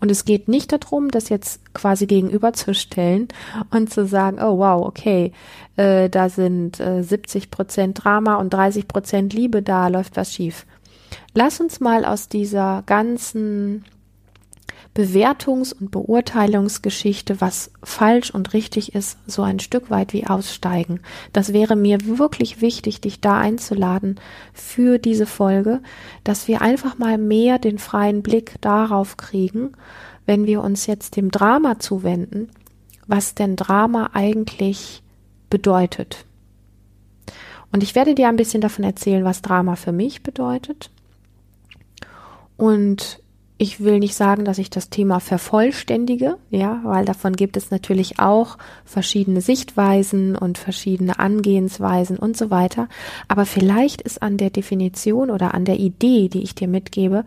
Und 0.00 0.10
es 0.10 0.24
geht 0.24 0.48
nicht 0.48 0.72
darum, 0.72 1.10
das 1.10 1.28
jetzt 1.28 1.74
quasi 1.74 2.06
gegenüberzustellen 2.06 3.28
und 3.70 3.92
zu 3.92 4.06
sagen, 4.06 4.38
oh 4.40 4.58
wow, 4.58 4.86
okay, 4.86 5.32
äh, 5.76 6.08
da 6.08 6.28
sind 6.28 6.80
äh, 6.80 7.02
70 7.02 7.50
Prozent 7.50 8.02
Drama 8.02 8.36
und 8.36 8.50
30 8.52 8.88
Prozent 8.88 9.32
Liebe, 9.34 9.62
da 9.62 9.88
läuft 9.88 10.16
was 10.16 10.32
schief. 10.32 10.66
Lass 11.34 11.60
uns 11.60 11.80
mal 11.80 12.04
aus 12.04 12.28
dieser 12.28 12.82
ganzen 12.86 13.84
Bewertungs- 14.94 15.72
und 15.72 15.92
Beurteilungsgeschichte, 15.92 17.40
was 17.40 17.70
falsch 17.82 18.30
und 18.32 18.52
richtig 18.54 18.94
ist, 18.94 19.18
so 19.26 19.42
ein 19.42 19.60
Stück 19.60 19.88
weit 19.88 20.12
wie 20.12 20.26
aussteigen. 20.26 21.00
Das 21.32 21.52
wäre 21.52 21.76
mir 21.76 21.98
wirklich 22.18 22.60
wichtig, 22.60 23.00
dich 23.00 23.20
da 23.20 23.38
einzuladen 23.38 24.18
für 24.52 24.98
diese 24.98 25.26
Folge, 25.26 25.80
dass 26.24 26.48
wir 26.48 26.60
einfach 26.60 26.98
mal 26.98 27.18
mehr 27.18 27.58
den 27.60 27.78
freien 27.78 28.22
Blick 28.22 28.56
darauf 28.60 29.16
kriegen, 29.16 29.72
wenn 30.26 30.46
wir 30.46 30.60
uns 30.60 30.86
jetzt 30.86 31.16
dem 31.16 31.30
Drama 31.30 31.78
zuwenden, 31.78 32.50
was 33.06 33.36
denn 33.36 33.54
Drama 33.54 34.10
eigentlich 34.12 35.02
bedeutet. 35.50 36.24
Und 37.72 37.84
ich 37.84 37.94
werde 37.94 38.16
dir 38.16 38.28
ein 38.28 38.36
bisschen 38.36 38.60
davon 38.60 38.84
erzählen, 38.84 39.24
was 39.24 39.42
Drama 39.42 39.76
für 39.76 39.92
mich 39.92 40.24
bedeutet. 40.24 40.90
Und 42.56 43.20
ich 43.62 43.80
will 43.80 43.98
nicht 43.98 44.14
sagen, 44.14 44.46
dass 44.46 44.56
ich 44.56 44.70
das 44.70 44.88
Thema 44.88 45.20
vervollständige, 45.20 46.38
ja, 46.48 46.80
weil 46.82 47.04
davon 47.04 47.36
gibt 47.36 47.58
es 47.58 47.70
natürlich 47.70 48.18
auch 48.18 48.56
verschiedene 48.86 49.42
Sichtweisen 49.42 50.34
und 50.34 50.56
verschiedene 50.56 51.18
Angehensweisen 51.18 52.16
und 52.16 52.38
so 52.38 52.50
weiter. 52.50 52.88
Aber 53.28 53.44
vielleicht 53.44 54.00
ist 54.00 54.22
an 54.22 54.38
der 54.38 54.48
Definition 54.48 55.30
oder 55.30 55.52
an 55.52 55.66
der 55.66 55.78
Idee, 55.78 56.30
die 56.30 56.42
ich 56.42 56.54
dir 56.54 56.68
mitgebe, 56.68 57.26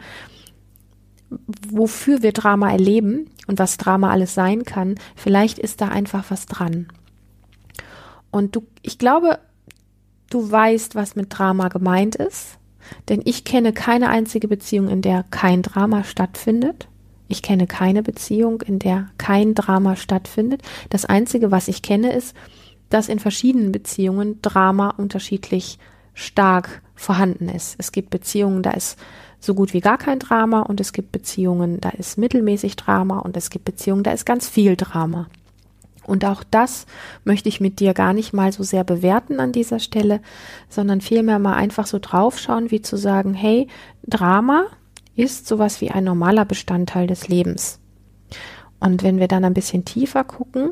wofür 1.70 2.24
wir 2.24 2.32
Drama 2.32 2.72
erleben 2.72 3.30
und 3.46 3.60
was 3.60 3.78
Drama 3.78 4.10
alles 4.10 4.34
sein 4.34 4.64
kann, 4.64 4.96
vielleicht 5.16 5.60
ist 5.60 5.82
da 5.82 5.90
einfach 5.90 6.26
was 6.30 6.48
dran. 6.48 6.88
Und 8.32 8.56
du, 8.56 8.64
ich 8.82 8.98
glaube, 8.98 9.38
du 10.32 10.50
weißt, 10.50 10.96
was 10.96 11.16
mit 11.16 11.28
Drama 11.30 11.68
gemeint 11.68 12.16
ist. 12.16 12.58
Denn 13.10 13.22
ich 13.26 13.44
kenne 13.44 13.74
keine 13.74 14.10
einzige 14.10 14.48
Beziehung, 14.48 14.88
in 14.90 15.02
der 15.02 15.24
kein 15.30 15.62
Drama 15.62 16.04
stattfindet. 16.04 16.88
Ich 17.28 17.42
kenne 17.42 17.68
keine 17.68 18.04
Beziehung, 18.04 18.62
in 18.62 18.80
der 18.80 19.10
kein 19.18 19.56
Drama 19.56 19.96
stattfindet. 19.96 20.62
Das 20.90 21.06
Einzige, 21.06 21.52
was 21.52 21.68
ich 21.68 21.82
kenne, 21.82 22.14
ist, 22.14 22.36
dass 22.90 23.10
in 23.10 23.20
verschiedenen 23.20 23.72
Beziehungen 23.72 24.40
Drama 24.42 24.90
unterschiedlich 24.92 25.80
stark 26.14 26.82
vorhanden 26.96 27.50
ist. 27.50 27.76
Es 27.80 27.92
gibt 27.92 28.12
Beziehungen, 28.12 28.62
da 28.62 28.72
ist 28.72 29.00
so 29.40 29.56
gut 29.56 29.74
wie 29.74 29.82
gar 29.82 29.98
kein 29.98 30.20
Drama 30.20 30.62
und 30.62 30.80
es 30.80 30.94
gibt 30.94 31.12
Beziehungen, 31.12 31.82
da 31.82 31.90
ist 31.90 32.18
mittelmäßig 32.18 32.76
Drama 32.76 33.20
und 33.20 33.36
es 33.36 33.50
gibt 33.50 33.66
Beziehungen, 33.66 34.04
da 34.04 34.12
ist 34.12 34.26
ganz 34.26 34.48
viel 34.48 34.76
Drama. 34.76 35.28
Und 36.06 36.26
auch 36.26 36.44
das 36.44 36.86
möchte 37.24 37.50
ich 37.50 37.62
mit 37.62 37.80
dir 37.80 37.94
gar 37.94 38.14
nicht 38.14 38.34
mal 38.34 38.52
so 38.52 38.64
sehr 38.64 38.84
bewerten 38.84 39.40
an 39.40 39.52
dieser 39.52 39.80
Stelle, 39.80 40.22
sondern 40.70 41.02
vielmehr 41.02 41.40
mal 41.40 41.54
einfach 41.54 41.88
so 41.88 42.00
draufschauen, 42.00 42.72
wie 42.72 42.82
zu 42.82 42.98
sagen, 42.98 43.34
hey, 43.34 43.68
Drama 44.06 44.66
ist 45.16 45.48
sowas 45.48 45.82
wie 45.82 45.92
ein 45.92 46.04
normaler 46.04 46.46
Bestandteil 46.46 47.08
des 47.08 47.28
Lebens. 47.28 47.80
Und 48.80 49.04
wenn 49.04 49.20
wir 49.20 49.28
dann 49.28 49.46
ein 49.46 49.54
bisschen 49.54 49.86
tiefer 49.86 50.24
gucken, 50.24 50.72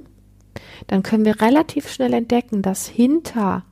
dann 0.88 1.03
können 1.03 1.25
wir 1.25 1.41
relativ 1.41 1.89
schnell 1.89 2.13
entdecken, 2.13 2.61
dass 2.61 2.88
hinter 2.88 3.63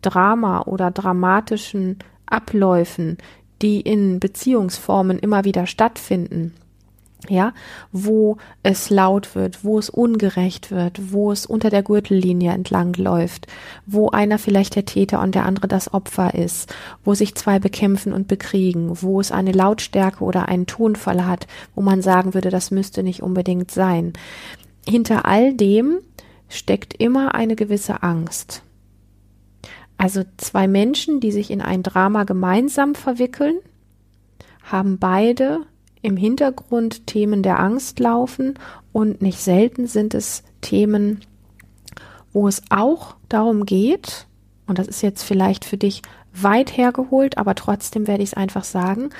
Drama 0.00 0.62
oder 0.62 0.90
dramatischen 0.90 1.98
Abläufen, 2.26 3.18
die 3.60 3.80
in 3.80 4.18
Beziehungsformen 4.18 5.18
immer 5.18 5.44
wieder 5.44 5.66
stattfinden, 5.66 6.54
ja, 7.28 7.52
wo 7.92 8.36
es 8.62 8.90
laut 8.90 9.34
wird, 9.34 9.64
wo 9.64 9.78
es 9.78 9.88
ungerecht 9.88 10.70
wird, 10.70 11.12
wo 11.12 11.30
es 11.30 11.46
unter 11.46 11.70
der 11.70 11.82
Gürtellinie 11.82 12.52
entlang 12.52 12.94
läuft, 12.94 13.46
wo 13.86 14.10
einer 14.10 14.38
vielleicht 14.38 14.74
der 14.74 14.84
Täter 14.84 15.20
und 15.20 15.34
der 15.34 15.46
andere 15.46 15.68
das 15.68 15.92
Opfer 15.92 16.34
ist, 16.34 16.74
wo 17.04 17.14
sich 17.14 17.34
zwei 17.34 17.58
bekämpfen 17.58 18.12
und 18.12 18.28
bekriegen, 18.28 19.02
wo 19.02 19.20
es 19.20 19.30
eine 19.30 19.52
Lautstärke 19.52 20.24
oder 20.24 20.48
einen 20.48 20.66
Tonfall 20.66 21.26
hat, 21.26 21.46
wo 21.74 21.82
man 21.82 22.02
sagen 22.02 22.34
würde, 22.34 22.50
das 22.50 22.70
müsste 22.70 23.02
nicht 23.02 23.22
unbedingt 23.22 23.70
sein. 23.70 24.12
Hinter 24.88 25.24
all 25.26 25.54
dem 25.54 25.98
steckt 26.48 27.00
immer 27.00 27.34
eine 27.34 27.56
gewisse 27.56 28.02
Angst. 28.02 28.62
Also 29.96 30.24
zwei 30.36 30.66
Menschen, 30.66 31.20
die 31.20 31.30
sich 31.30 31.50
in 31.50 31.60
ein 31.60 31.84
Drama 31.84 32.24
gemeinsam 32.24 32.96
verwickeln, 32.96 33.58
haben 34.64 34.98
beide 34.98 35.60
im 36.02 36.16
Hintergrund 36.16 37.06
Themen 37.06 37.42
der 37.42 37.60
Angst 37.60 38.00
laufen 38.00 38.58
und 38.92 39.22
nicht 39.22 39.38
selten 39.38 39.86
sind 39.86 40.14
es 40.14 40.42
Themen, 40.60 41.20
wo 42.32 42.48
es 42.48 42.62
auch 42.70 43.16
darum 43.28 43.64
geht, 43.66 44.26
und 44.66 44.78
das 44.78 44.88
ist 44.88 45.02
jetzt 45.02 45.22
vielleicht 45.22 45.64
für 45.64 45.76
dich 45.76 46.02
weit 46.34 46.76
hergeholt, 46.76 47.38
aber 47.38 47.54
trotzdem 47.54 48.06
werde 48.06 48.22
ich 48.22 48.30
es 48.30 48.34
einfach 48.34 48.64
sagen, 48.64 49.10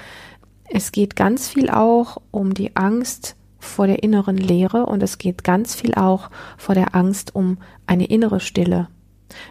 es 0.69 0.93
geht 0.93 1.17
ganz 1.17 1.49
viel 1.49 1.69
auch 1.71 2.19
um 2.31 2.55
die 2.55 2.75
Angst 2.77 3.37
vor 3.59 3.87
der 3.87 4.03
inneren 4.03 4.37
Leere 4.37 4.87
und 4.87 5.03
es 5.03 5.19
geht 5.19 5.45
ganz 5.45 5.75
viel 5.75 5.95
auch 5.95 6.31
vor 6.57 6.75
der 6.75 6.95
Angst 6.95 7.35
um 7.35 7.59
eine 7.87 8.07
innere 8.07 8.41
Stille. 8.41 8.89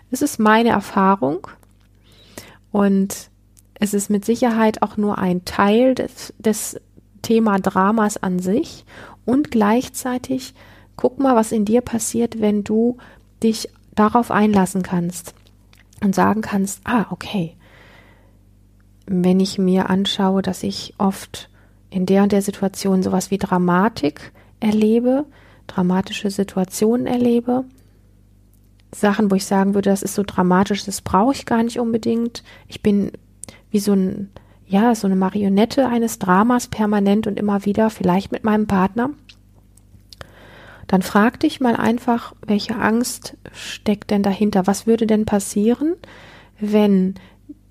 Es 0.10 0.22
ist 0.22 0.40
meine 0.40 0.70
Erfahrung 0.70 1.48
und 2.72 3.30
es 3.76 3.94
ist 3.94 4.10
mit 4.10 4.26
Sicherheit 4.26 4.82
auch 4.82 4.98
nur 4.98 5.18
ein 5.18 5.46
Teil 5.46 5.96
des, 5.96 6.34
des 6.40 6.80
Thema 7.22 7.60
Dramas 7.60 8.18
an 8.18 8.40
sich 8.40 8.86
und 9.26 9.52
gleichzeitig 9.52 10.54
guck 10.96 11.20
mal, 11.20 11.36
was 11.36 11.52
in 11.52 11.66
dir 11.66 11.82
passiert, 11.82 12.42
wenn 12.42 12.64
du 12.64 12.98
dich 13.42 13.70
darauf 13.96 14.32
einlassen 14.32 14.84
kannst 14.84 15.34
und 16.04 16.16
sagen 16.16 16.42
kannst, 16.42 16.82
ah, 16.84 17.06
okay, 17.10 17.56
wenn 19.08 19.40
ich 19.40 19.58
mir 19.58 19.90
anschaue, 19.90 20.42
dass 20.42 20.64
ich 20.64 20.94
oft 20.98 21.50
in 21.90 22.06
der 22.06 22.24
und 22.24 22.32
der 22.32 22.42
Situation 22.42 23.04
sowas 23.04 23.32
wie 23.32 23.38
Dramatik 23.38 24.32
erlebe, 24.60 25.26
dramatische 25.68 26.30
Situationen 26.30 27.08
erlebe, 27.08 27.66
Sachen, 28.94 29.32
wo 29.32 29.36
ich 29.36 29.46
sagen 29.46 29.74
würde, 29.74 29.90
das 29.90 30.04
ist 30.04 30.16
so 30.16 30.24
dramatisch, 30.26 30.86
das 30.86 31.02
brauche 31.02 31.34
ich 31.34 31.46
gar 31.46 31.64
nicht 31.64 31.80
unbedingt. 31.80 32.44
Ich 32.68 32.82
bin 32.82 33.12
wie 33.70 33.80
so 33.80 33.94
ein 33.94 34.30
ja, 34.72 34.96
so 34.96 35.06
eine 35.06 35.18
Marionette 35.18 35.88
eines 35.88 36.18
Dramas 36.18 36.68
permanent 36.68 37.28
und 37.28 37.38
immer 37.38 37.66
wieder, 37.66 37.90
vielleicht 37.90 38.32
mit 38.32 38.46
meinem 38.46 38.68
Partner, 38.68 39.10
dann 40.88 41.02
frag 41.02 41.40
dich 41.42 41.60
mal 41.60 41.76
einfach, 41.76 42.34
welche 42.46 42.76
Angst 42.76 43.38
steckt 43.54 44.12
denn 44.12 44.24
dahinter? 44.24 44.68
Was 44.68 44.88
würde 44.88 45.08
denn 45.08 45.26
passieren, 45.26 45.96
wenn 46.60 47.16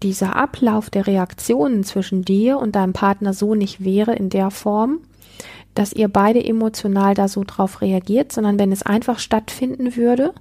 dieser 0.03 0.37
Ablauf 0.37 0.91
der 0.91 1.07
Reaktionen 1.07 1.85
zwischen 1.85 2.23
dir 2.23 2.59
und 2.59 2.77
deinem 2.77 2.93
Partner 2.93 3.33
so 3.33 3.55
nicht 3.55 3.83
wäre 3.83 4.15
in 4.15 4.29
der 4.29 4.51
Form, 4.51 5.01
dass 5.75 5.93
ihr 5.93 6.09
beide 6.09 6.45
emotional 6.45 7.15
da 7.15 7.29
so 7.29 7.45
drauf 7.47 7.81
reagiert, 7.81 8.33
sondern 8.33 8.59
wenn 8.59 8.73
es 8.73 8.83
einfach 8.83 9.19
stattfinden 9.19 9.97
würde 9.97 10.35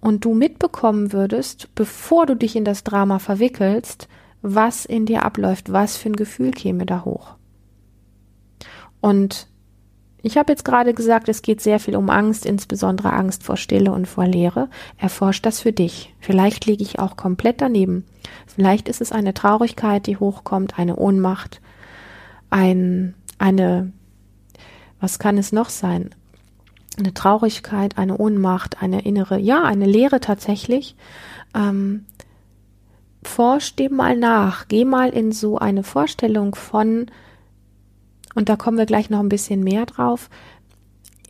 und 0.00 0.24
du 0.24 0.34
mitbekommen 0.34 1.12
würdest, 1.12 1.68
bevor 1.74 2.26
du 2.26 2.34
dich 2.34 2.56
in 2.56 2.64
das 2.64 2.84
Drama 2.84 3.18
verwickelst, 3.18 4.08
was 4.44 4.84
in 4.84 5.06
dir 5.06 5.24
abläuft, 5.24 5.72
was 5.72 5.96
für 5.96 6.10
ein 6.10 6.16
Gefühl 6.16 6.50
käme 6.50 6.84
da 6.84 7.04
hoch. 7.04 7.34
Und 9.00 9.48
ich 10.22 10.36
habe 10.36 10.52
jetzt 10.52 10.64
gerade 10.64 10.94
gesagt, 10.94 11.28
es 11.28 11.42
geht 11.42 11.60
sehr 11.60 11.80
viel 11.80 11.96
um 11.96 12.10
Angst, 12.10 12.46
insbesondere 12.46 13.12
Angst 13.12 13.42
vor 13.42 13.56
Stille 13.56 13.90
und 13.92 14.06
vor 14.06 14.26
Leere. 14.26 14.68
Erforsch 14.98 15.40
das 15.42 15.60
für 15.60 15.72
dich. 15.72 16.14
Vielleicht 16.20 16.66
liege 16.66 16.82
ich 16.82 16.98
auch 16.98 17.16
komplett 17.16 17.60
daneben. 17.60 18.04
Vielleicht 18.46 18.88
ist 18.88 19.00
es 19.00 19.12
eine 19.12 19.34
Traurigkeit, 19.34 20.06
die 20.06 20.18
hochkommt, 20.18 20.78
eine 20.78 20.96
Ohnmacht, 20.96 21.60
ein, 22.50 23.14
eine, 23.38 23.92
was 25.00 25.18
kann 25.18 25.38
es 25.38 25.52
noch 25.52 25.70
sein? 25.70 26.10
Eine 26.98 27.12
Traurigkeit, 27.12 27.98
eine 27.98 28.16
Ohnmacht, 28.16 28.82
eine 28.82 29.02
innere, 29.02 29.38
ja, 29.38 29.64
eine 29.64 29.86
Leere 29.86 30.20
tatsächlich. 30.20 30.96
Ähm, 31.54 32.04
forsch 33.28 33.76
dem 33.76 33.96
mal 33.96 34.16
nach. 34.16 34.68
Geh 34.68 34.84
mal 34.84 35.10
in 35.10 35.32
so 35.32 35.58
eine 35.58 35.82
Vorstellung 35.82 36.54
von, 36.54 37.06
und 38.34 38.48
da 38.48 38.56
kommen 38.56 38.78
wir 38.78 38.86
gleich 38.86 39.10
noch 39.10 39.20
ein 39.20 39.28
bisschen 39.28 39.62
mehr 39.62 39.86
drauf, 39.86 40.30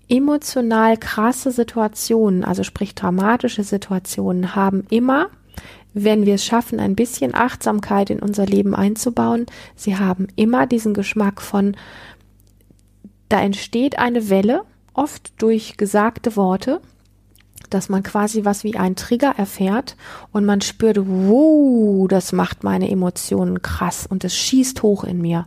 emotional 0.08 0.96
krasse 0.96 1.50
Situationen, 1.50 2.44
also 2.44 2.62
sprich 2.62 2.94
dramatische 2.94 3.64
Situationen, 3.64 4.54
haben 4.54 4.84
immer, 4.90 5.28
wenn 5.92 6.26
wir 6.26 6.34
es 6.34 6.44
schaffen, 6.44 6.80
ein 6.80 6.96
bisschen 6.96 7.34
Achtsamkeit 7.34 8.10
in 8.10 8.18
unser 8.18 8.46
Leben 8.46 8.74
einzubauen, 8.74 9.46
sie 9.76 9.96
haben 9.96 10.26
immer 10.36 10.66
diesen 10.66 10.94
Geschmack 10.94 11.40
von, 11.40 11.76
da 13.28 13.40
entsteht 13.40 13.98
eine 13.98 14.28
Welle, 14.28 14.62
oft 14.92 15.40
durch 15.40 15.76
gesagte 15.76 16.36
Worte, 16.36 16.80
dass 17.75 17.88
man 17.88 18.02
quasi 18.02 18.45
was 18.45 18.64
wie 18.64 18.76
ein 18.76 18.97
Trigger 18.97 19.35
erfährt 19.37 19.97
und 20.33 20.45
man 20.45 20.61
spürt, 20.61 20.99
wow, 21.00 22.09
das 22.09 22.33
macht 22.33 22.64
meine 22.64 22.90
Emotionen 22.90 23.62
krass 23.62 24.07
und 24.07 24.25
es 24.25 24.35
schießt 24.35 24.83
hoch 24.83 25.04
in 25.04 25.21
mir. 25.21 25.47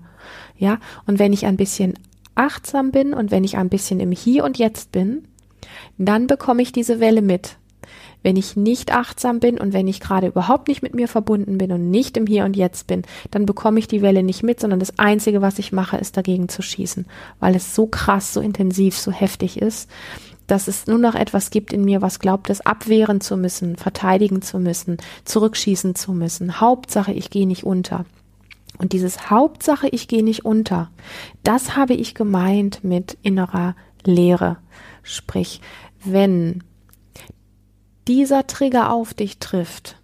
Ja, 0.58 0.80
und 1.06 1.20
wenn 1.20 1.34
ich 1.34 1.46
ein 1.46 1.58
bisschen 1.58 1.94
achtsam 2.36 2.92
bin 2.92 3.14
und 3.14 3.32
wenn 3.32 3.44
ich 3.44 3.58
ein 3.58 3.70
bisschen 3.70 4.00
im 4.00 4.12
Hier 4.12 4.44
und 4.44 4.58
Jetzt 4.58 4.92
bin, 4.92 5.28
dann 5.98 6.28
bekomme 6.28 6.62
ich 6.62 6.72
diese 6.72 7.00
Welle 7.00 7.22
mit. 7.22 7.58
Wenn 8.24 8.36
ich 8.36 8.56
nicht 8.58 8.94
achtsam 8.94 9.40
bin 9.40 9.58
und 9.58 9.74
wenn 9.74 9.88
ich 9.88 10.00
gerade 10.00 10.28
überhaupt 10.28 10.68
nicht 10.68 10.82
mit 10.82 10.94
mir 10.94 11.08
verbunden 11.08 11.58
bin 11.58 11.72
und 11.72 11.90
nicht 11.90 12.18
im 12.18 12.28
Hier 12.28 12.46
und 12.46 12.58
Jetzt 12.58 12.88
bin, 12.88 13.04
dann 13.32 13.46
bekomme 13.46 13.80
ich 13.80 13.88
die 13.88 14.02
Welle 14.02 14.24
nicht 14.24 14.44
mit, 14.44 14.60
sondern 14.60 14.80
das 14.80 15.00
Einzige, 15.00 15.42
was 15.42 15.60
ich 15.60 15.72
mache, 15.72 15.98
ist 15.98 16.18
dagegen 16.18 16.50
zu 16.50 16.62
schießen, 16.62 17.06
weil 17.40 17.56
es 17.56 17.74
so 17.74 17.88
krass, 17.88 18.34
so 18.34 18.42
intensiv, 18.42 18.98
so 18.98 19.12
heftig 19.12 19.62
ist, 19.62 19.90
dass 20.48 20.68
es 20.68 20.88
nur 20.88 20.98
noch 20.98 21.16
etwas 21.16 21.50
gibt 21.50 21.74
in 21.74 21.84
mir, 21.86 22.02
was 22.02 22.20
glaubt, 22.20 22.50
es 22.50 22.66
abwehren 22.66 23.22
zu 23.22 23.38
müssen, 23.38 23.76
verteidigen 23.76 24.42
zu 24.42 24.60
müssen, 24.60 24.98
zurückschießen 25.26 25.96
zu 25.96 26.14
müssen. 26.14 26.60
Hauptsache, 26.60 27.12
ich 27.12 27.30
gehe 27.30 27.48
nicht 27.48 27.66
unter. 27.66 28.06
Und 28.78 28.94
dieses 28.94 29.30
Hauptsache, 29.30 29.90
ich 29.90 30.08
gehe 30.08 30.24
nicht 30.24 30.46
unter, 30.46 30.90
das 31.44 31.76
habe 31.76 31.94
ich 31.94 32.16
gemeint 32.16 32.84
mit 32.84 33.18
innerer 33.22 33.76
Leere. 34.04 34.58
Sprich, 35.04 35.62
wenn 36.04 36.64
dieser 38.08 38.48
Trigger 38.48 38.92
auf 38.92 39.14
dich 39.14 39.40
trifft 39.40 39.98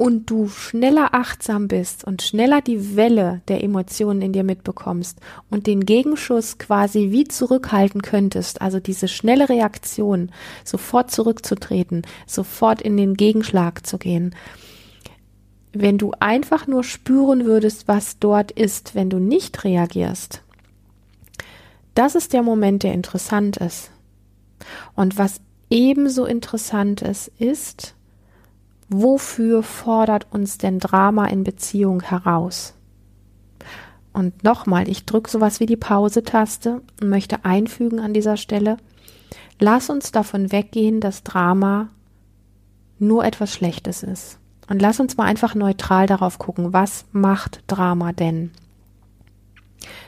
und 0.00 0.30
du 0.30 0.48
schneller 0.48 1.12
achtsam 1.12 1.68
bist 1.68 2.04
und 2.04 2.22
schneller 2.22 2.62
die 2.62 2.96
Welle 2.96 3.42
der 3.48 3.62
Emotionen 3.62 4.22
in 4.22 4.32
dir 4.32 4.44
mitbekommst 4.44 5.18
und 5.50 5.66
den 5.66 5.84
Gegenschuss 5.84 6.56
quasi 6.56 7.10
wie 7.10 7.24
zurückhalten 7.24 8.00
könntest, 8.00 8.62
also 8.62 8.80
diese 8.80 9.08
schnelle 9.08 9.50
Reaktion, 9.50 10.32
sofort 10.64 11.10
zurückzutreten, 11.10 12.00
sofort 12.26 12.80
in 12.80 12.96
den 12.96 13.12
Gegenschlag 13.12 13.86
zu 13.86 13.98
gehen, 13.98 14.34
wenn 15.74 15.98
du 15.98 16.12
einfach 16.18 16.66
nur 16.66 16.82
spüren 16.82 17.44
würdest, 17.44 17.86
was 17.86 18.18
dort 18.18 18.52
ist, 18.52 18.94
wenn 18.94 19.10
du 19.10 19.18
nicht 19.18 19.64
reagierst, 19.64 20.42
das 21.92 22.14
ist 22.14 22.32
der 22.32 22.42
Moment, 22.42 22.84
der 22.84 22.94
interessant 22.94 23.58
ist. 23.58 23.90
Und 24.94 25.18
was 25.18 25.42
ebenso 25.68 26.24
interessant 26.24 27.02
ist, 27.02 27.28
ist, 27.38 27.96
wofür 28.90 29.62
fordert 29.62 30.26
uns 30.30 30.58
denn 30.58 30.78
Drama 30.78 31.26
in 31.26 31.44
Beziehung 31.44 32.02
heraus? 32.02 32.74
Und 34.12 34.42
nochmal, 34.44 34.88
ich 34.88 35.06
drücke 35.06 35.30
sowas 35.30 35.60
wie 35.60 35.66
die 35.66 35.76
Pause-Taste 35.76 36.82
und 37.00 37.08
möchte 37.08 37.44
einfügen 37.44 38.00
an 38.00 38.12
dieser 38.12 38.36
Stelle, 38.36 38.76
lass 39.60 39.88
uns 39.88 40.10
davon 40.10 40.52
weggehen, 40.52 41.00
dass 41.00 41.22
Drama 41.22 41.88
nur 42.98 43.24
etwas 43.24 43.54
Schlechtes 43.54 44.02
ist. 44.02 44.38
Und 44.68 44.82
lass 44.82 45.00
uns 45.00 45.16
mal 45.16 45.24
einfach 45.24 45.54
neutral 45.54 46.06
darauf 46.06 46.38
gucken, 46.38 46.72
was 46.72 47.06
macht 47.12 47.62
Drama 47.66 48.12
denn? 48.12 48.50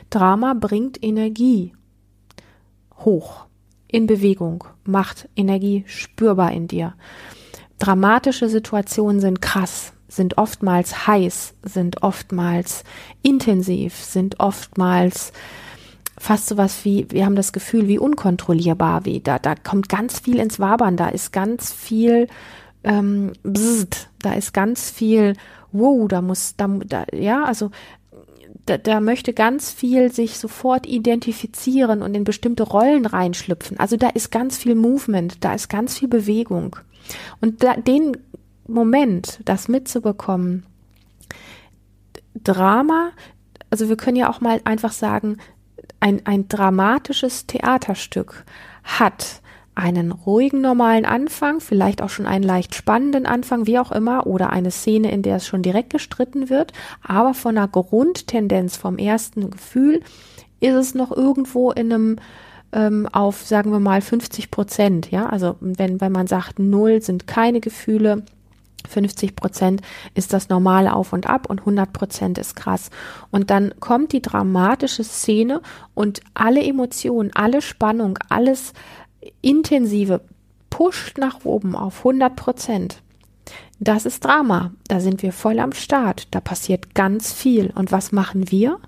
Drama 0.09 0.53
bringt 0.53 1.03
Energie 1.03 1.73
hoch, 2.97 3.45
in 3.87 4.07
Bewegung, 4.07 4.63
macht 4.85 5.29
Energie 5.35 5.83
spürbar 5.87 6.51
in 6.51 6.67
dir. 6.67 6.93
Dramatische 7.83 8.47
Situationen 8.47 9.19
sind 9.19 9.41
krass, 9.41 9.91
sind 10.07 10.37
oftmals 10.37 11.05
heiß, 11.05 11.53
sind 11.63 12.01
oftmals 12.01 12.85
intensiv, 13.23 13.95
sind 13.95 14.39
oftmals 14.39 15.33
fast 16.17 16.47
so 16.47 16.55
was 16.55 16.85
wie, 16.85 17.07
wir 17.09 17.25
haben 17.25 17.35
das 17.35 17.51
Gefühl, 17.51 17.89
wie 17.89 17.99
unkontrollierbar, 17.99 19.03
wie 19.03 19.19
da, 19.19 19.37
da 19.37 19.55
kommt 19.55 19.89
ganz 19.89 20.21
viel 20.21 20.39
ins 20.39 20.61
Wabern, 20.61 20.95
da 20.95 21.09
ist 21.09 21.33
ganz 21.33 21.73
viel 21.73 22.29
ähm, 22.85 23.33
bzzt, 23.43 24.07
da 24.21 24.31
ist 24.31 24.53
ganz 24.53 24.89
viel, 24.89 25.33
wow, 25.73 26.07
da 26.07 26.21
muss, 26.21 26.55
da, 26.55 26.67
da 26.67 27.05
ja, 27.13 27.43
also 27.43 27.71
da, 28.65 28.77
da 28.77 28.99
möchte 28.99 29.33
ganz 29.33 29.71
viel 29.71 30.11
sich 30.11 30.37
sofort 30.37 30.85
identifizieren 30.85 32.01
und 32.01 32.15
in 32.15 32.23
bestimmte 32.23 32.63
Rollen 32.63 33.05
reinschlüpfen. 33.05 33.79
Also 33.79 33.97
da 33.97 34.09
ist 34.09 34.31
ganz 34.31 34.57
viel 34.57 34.75
Movement, 34.75 35.43
da 35.43 35.53
ist 35.53 35.69
ganz 35.69 35.97
viel 35.97 36.07
Bewegung. 36.07 36.77
Und 37.41 37.63
da, 37.63 37.75
den 37.75 38.17
Moment, 38.67 39.41
das 39.43 39.67
mitzubekommen, 39.67 40.65
Drama, 42.35 43.11
also 43.69 43.89
wir 43.89 43.97
können 43.97 44.17
ja 44.17 44.29
auch 44.29 44.41
mal 44.41 44.61
einfach 44.63 44.91
sagen, 44.91 45.37
ein, 45.99 46.25
ein 46.25 46.47
dramatisches 46.47 47.47
Theaterstück 47.47 48.45
hat 48.83 49.41
einen 49.75 50.11
ruhigen, 50.11 50.61
normalen 50.61 51.05
Anfang, 51.05 51.59
vielleicht 51.59 52.01
auch 52.01 52.09
schon 52.09 52.25
einen 52.25 52.43
leicht 52.43 52.75
spannenden 52.75 53.25
Anfang, 53.25 53.67
wie 53.67 53.79
auch 53.79 53.91
immer, 53.91 54.27
oder 54.27 54.51
eine 54.51 54.71
Szene, 54.71 55.11
in 55.11 55.21
der 55.21 55.37
es 55.37 55.47
schon 55.47 55.61
direkt 55.61 55.89
gestritten 55.89 56.49
wird, 56.49 56.73
aber 57.01 57.33
von 57.33 57.57
einer 57.57 57.67
Grundtendenz, 57.67 58.77
vom 58.77 58.97
ersten 58.97 59.49
Gefühl, 59.49 60.01
ist 60.59 60.75
es 60.75 60.95
noch 60.95 61.11
irgendwo 61.11 61.71
in 61.71 61.91
einem 61.91 62.19
ähm, 62.71 63.07
auf, 63.11 63.43
sagen 63.43 63.71
wir 63.71 63.79
mal, 63.79 64.01
50 64.01 64.51
Prozent, 64.51 65.11
ja, 65.11 65.27
also 65.27 65.55
wenn, 65.59 66.01
wenn 66.01 66.11
man 66.11 66.27
sagt, 66.27 66.59
null 66.59 67.01
sind 67.01 67.27
keine 67.27 67.59
Gefühle, 67.59 68.23
50 68.87 69.35
Prozent 69.35 69.81
ist 70.13 70.33
das 70.33 70.49
normale 70.49 70.93
Auf 70.93 71.13
und 71.13 71.27
Ab 71.27 71.49
und 71.49 71.59
100 71.59 71.93
Prozent 71.93 72.37
ist 72.37 72.55
krass. 72.55 72.89
Und 73.31 73.49
dann 73.49 73.73
kommt 73.79 74.11
die 74.11 74.21
dramatische 74.21 75.03
Szene 75.03 75.61
und 75.93 76.21
alle 76.33 76.61
Emotionen, 76.63 77.31
alle 77.33 77.61
Spannung, 77.61 78.19
alles 78.29 78.73
Intensive 79.41 80.21
pusht 80.69 81.17
nach 81.17 81.45
oben 81.45 81.75
auf 81.75 81.99
100 81.99 82.35
Prozent. 82.35 83.01
Das 83.79 84.05
ist 84.05 84.23
Drama. 84.23 84.71
Da 84.87 84.99
sind 84.99 85.21
wir 85.23 85.33
voll 85.33 85.59
am 85.59 85.73
Start. 85.73 86.27
Da 86.31 86.39
passiert 86.39 86.95
ganz 86.95 87.33
viel. 87.33 87.71
Und 87.75 87.91
was 87.91 88.11
machen 88.11 88.49
wir, 88.49 88.79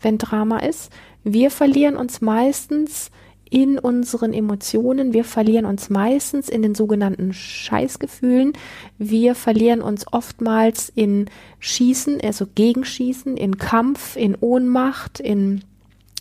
wenn 0.00 0.18
Drama 0.18 0.58
ist? 0.58 0.92
Wir 1.22 1.50
verlieren 1.50 1.96
uns 1.96 2.20
meistens 2.20 3.10
in 3.48 3.78
unseren 3.78 4.32
Emotionen. 4.32 5.12
Wir 5.12 5.24
verlieren 5.24 5.64
uns 5.64 5.88
meistens 5.88 6.48
in 6.48 6.62
den 6.62 6.74
sogenannten 6.74 7.32
Scheißgefühlen. 7.32 8.52
Wir 8.98 9.34
verlieren 9.34 9.80
uns 9.80 10.12
oftmals 10.12 10.90
in 10.94 11.26
Schießen, 11.60 12.20
also 12.20 12.46
Gegenschießen, 12.52 13.36
in 13.36 13.56
Kampf, 13.56 14.16
in 14.16 14.34
Ohnmacht, 14.34 15.20
in 15.20 15.62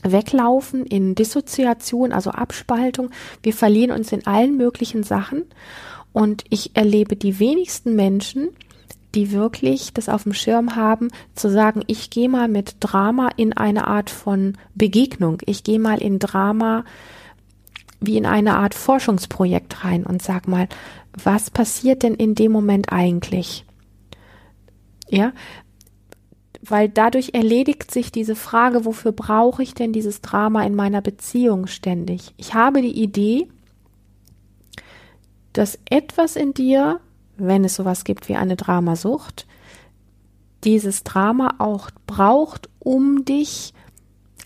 Weglaufen, 0.03 0.85
in 0.85 1.15
Dissoziation, 1.15 2.11
also 2.11 2.31
Abspaltung. 2.31 3.09
Wir 3.41 3.53
verlieren 3.53 3.91
uns 3.91 4.11
in 4.11 4.25
allen 4.25 4.57
möglichen 4.57 5.03
Sachen. 5.03 5.43
Und 6.11 6.43
ich 6.49 6.75
erlebe 6.75 7.15
die 7.15 7.39
wenigsten 7.39 7.95
Menschen, 7.95 8.49
die 9.15 9.31
wirklich 9.31 9.93
das 9.93 10.09
auf 10.09 10.23
dem 10.23 10.33
Schirm 10.33 10.75
haben, 10.75 11.09
zu 11.35 11.49
sagen, 11.49 11.83
ich 11.87 12.09
gehe 12.09 12.29
mal 12.29 12.47
mit 12.47 12.77
Drama 12.79 13.29
in 13.35 13.53
eine 13.53 13.87
Art 13.87 14.09
von 14.09 14.57
Begegnung. 14.75 15.37
Ich 15.45 15.63
gehe 15.63 15.79
mal 15.79 16.01
in 16.01 16.19
Drama 16.19 16.83
wie 17.99 18.17
in 18.17 18.25
eine 18.25 18.57
Art 18.57 18.73
Forschungsprojekt 18.73 19.85
rein 19.85 20.05
und 20.05 20.21
sag 20.21 20.47
mal, 20.47 20.67
was 21.13 21.49
passiert 21.49 22.03
denn 22.03 22.15
in 22.15 22.35
dem 22.35 22.51
Moment 22.51 22.91
eigentlich? 22.91 23.65
Ja, 25.07 25.31
weil 26.65 26.87
dadurch 26.87 27.31
erledigt 27.33 27.91
sich 27.91 28.11
diese 28.11 28.35
Frage, 28.35 28.85
wofür 28.85 29.11
brauche 29.11 29.61
ich 29.61 29.73
denn 29.73 29.91
dieses 29.91 30.21
Drama 30.21 30.63
in 30.63 30.75
meiner 30.75 31.01
Beziehung 31.01 31.67
ständig? 31.67 32.33
Ich 32.37 32.53
habe 32.53 32.81
die 32.81 33.01
Idee, 33.01 33.49
dass 35.51 35.77
etwas 35.89 36.35
in 36.35 36.53
dir, 36.53 36.99
wenn 37.37 37.65
es 37.65 37.75
sowas 37.75 38.05
gibt 38.05 38.29
wie 38.29 38.35
eine 38.35 38.55
Dramasucht, 38.55 39.45
dieses 40.63 41.03
Drama 41.03 41.55
auch 41.57 41.89
braucht, 42.07 42.69
um 42.79 43.25
dich 43.25 43.73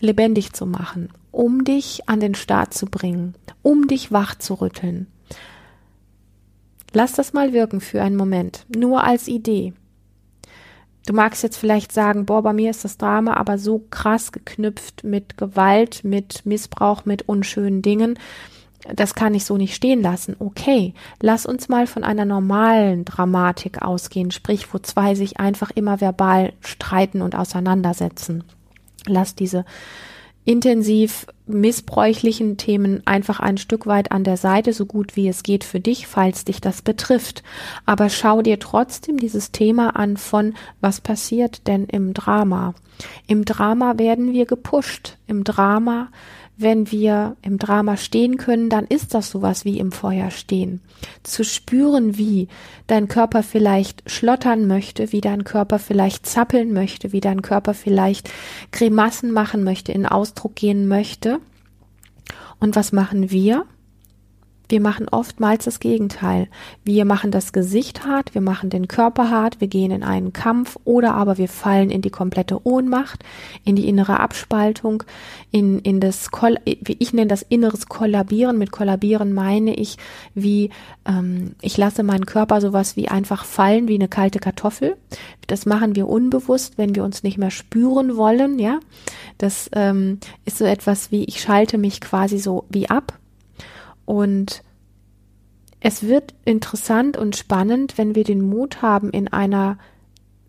lebendig 0.00 0.52
zu 0.52 0.66
machen, 0.66 1.10
um 1.30 1.62
dich 1.62 2.08
an 2.08 2.18
den 2.18 2.34
Start 2.34 2.74
zu 2.74 2.86
bringen, 2.86 3.34
um 3.62 3.86
dich 3.86 4.10
wach 4.10 4.34
zu 4.34 4.54
rütteln. 4.54 5.06
Lass 6.92 7.12
das 7.12 7.32
mal 7.32 7.52
wirken 7.52 7.80
für 7.80 8.02
einen 8.02 8.16
Moment, 8.16 8.66
nur 8.74 9.04
als 9.04 9.28
Idee. 9.28 9.72
Du 11.08 11.14
magst 11.14 11.42
jetzt 11.42 11.56
vielleicht 11.56 11.90
sagen, 11.90 12.26
boah, 12.26 12.42
bei 12.42 12.52
mir 12.52 12.70
ist 12.70 12.84
das 12.84 12.98
Drama 12.98 13.38
aber 13.38 13.56
so 13.56 13.82
krass 13.88 14.30
geknüpft 14.30 15.04
mit 15.04 15.38
Gewalt, 15.38 16.04
mit 16.04 16.44
Missbrauch, 16.44 17.06
mit 17.06 17.26
unschönen 17.26 17.80
Dingen. 17.80 18.18
Das 18.94 19.14
kann 19.14 19.32
ich 19.32 19.46
so 19.46 19.56
nicht 19.56 19.74
stehen 19.74 20.02
lassen. 20.02 20.36
Okay, 20.38 20.92
lass 21.22 21.46
uns 21.46 21.70
mal 21.70 21.86
von 21.86 22.04
einer 22.04 22.26
normalen 22.26 23.06
Dramatik 23.06 23.80
ausgehen, 23.80 24.30
sprich, 24.32 24.74
wo 24.74 24.80
zwei 24.80 25.14
sich 25.14 25.40
einfach 25.40 25.70
immer 25.70 26.02
verbal 26.02 26.52
streiten 26.60 27.22
und 27.22 27.34
auseinandersetzen. 27.34 28.44
Lass 29.06 29.34
diese 29.34 29.64
intensiv 30.48 31.26
missbräuchlichen 31.46 32.56
Themen 32.56 33.02
einfach 33.06 33.38
ein 33.38 33.58
Stück 33.58 33.86
weit 33.86 34.12
an 34.12 34.24
der 34.24 34.38
Seite, 34.38 34.72
so 34.72 34.86
gut 34.86 35.14
wie 35.14 35.28
es 35.28 35.42
geht 35.42 35.62
für 35.62 35.78
dich, 35.78 36.06
falls 36.06 36.46
dich 36.46 36.62
das 36.62 36.80
betrifft. 36.80 37.42
Aber 37.84 38.08
schau 38.08 38.40
dir 38.40 38.58
trotzdem 38.58 39.18
dieses 39.18 39.52
Thema 39.52 39.94
an 39.94 40.16
von, 40.16 40.54
was 40.80 41.02
passiert 41.02 41.66
denn 41.66 41.84
im 41.84 42.14
Drama? 42.14 42.74
Im 43.26 43.44
Drama 43.44 43.98
werden 43.98 44.32
wir 44.32 44.46
gepusht. 44.46 45.18
Im 45.26 45.44
Drama 45.44 46.08
wenn 46.58 46.90
wir 46.90 47.36
im 47.40 47.56
Drama 47.56 47.96
stehen 47.96 48.36
können, 48.36 48.68
dann 48.68 48.84
ist 48.84 49.14
das 49.14 49.30
sowas 49.30 49.64
wie 49.64 49.78
im 49.78 49.92
Feuer 49.92 50.32
stehen. 50.32 50.80
Zu 51.22 51.44
spüren, 51.44 52.18
wie 52.18 52.48
dein 52.88 53.06
Körper 53.06 53.44
vielleicht 53.44 54.10
schlottern 54.10 54.66
möchte, 54.66 55.12
wie 55.12 55.20
dein 55.20 55.44
Körper 55.44 55.78
vielleicht 55.78 56.26
zappeln 56.26 56.72
möchte, 56.72 57.12
wie 57.12 57.20
dein 57.20 57.42
Körper 57.42 57.74
vielleicht 57.74 58.28
Grimassen 58.72 59.30
machen 59.30 59.62
möchte, 59.62 59.92
in 59.92 60.04
Ausdruck 60.04 60.56
gehen 60.56 60.88
möchte. 60.88 61.38
Und 62.58 62.74
was 62.74 62.90
machen 62.90 63.30
wir? 63.30 63.64
Wir 64.68 64.80
machen 64.82 65.08
oftmals 65.08 65.64
das 65.64 65.80
Gegenteil. 65.80 66.48
Wir 66.84 67.06
machen 67.06 67.30
das 67.30 67.52
Gesicht 67.52 68.06
hart, 68.06 68.34
wir 68.34 68.42
machen 68.42 68.68
den 68.68 68.86
Körper 68.86 69.30
hart, 69.30 69.60
wir 69.60 69.68
gehen 69.68 69.90
in 69.90 70.02
einen 70.02 70.34
Kampf 70.34 70.76
oder 70.84 71.14
aber 71.14 71.38
wir 71.38 71.48
fallen 71.48 71.90
in 71.90 72.02
die 72.02 72.10
komplette 72.10 72.66
Ohnmacht, 72.66 73.24
in 73.64 73.76
die 73.76 73.88
innere 73.88 74.20
Abspaltung, 74.20 75.04
in, 75.50 75.78
in 75.78 76.00
das, 76.00 76.30
wie 76.82 76.96
ich 76.98 77.14
nenne 77.14 77.28
das 77.28 77.42
inneres 77.42 77.86
Kollabieren. 77.86 78.58
Mit 78.58 78.70
Kollabieren 78.70 79.32
meine 79.32 79.74
ich, 79.74 79.96
wie 80.34 80.68
ähm, 81.06 81.54
ich 81.62 81.78
lasse 81.78 82.02
meinen 82.02 82.26
Körper 82.26 82.60
sowas 82.60 82.94
wie 82.96 83.08
einfach 83.08 83.46
fallen, 83.46 83.88
wie 83.88 83.94
eine 83.94 84.08
kalte 84.08 84.38
Kartoffel. 84.38 84.96
Das 85.46 85.64
machen 85.64 85.96
wir 85.96 86.08
unbewusst, 86.08 86.76
wenn 86.76 86.94
wir 86.94 87.04
uns 87.04 87.22
nicht 87.22 87.38
mehr 87.38 87.50
spüren 87.50 88.16
wollen, 88.18 88.58
ja. 88.58 88.80
Das 89.38 89.70
ähm, 89.72 90.18
ist 90.44 90.58
so 90.58 90.66
etwas 90.66 91.10
wie, 91.10 91.24
ich 91.24 91.40
schalte 91.40 91.78
mich 91.78 92.02
quasi 92.02 92.38
so 92.38 92.66
wie 92.68 92.90
ab 92.90 93.17
und 94.08 94.62
es 95.80 96.04
wird 96.04 96.32
interessant 96.46 97.18
und 97.18 97.36
spannend, 97.36 97.98
wenn 97.98 98.14
wir 98.14 98.24
den 98.24 98.40
Mut 98.40 98.80
haben, 98.80 99.10
in 99.10 99.28
einer 99.28 99.76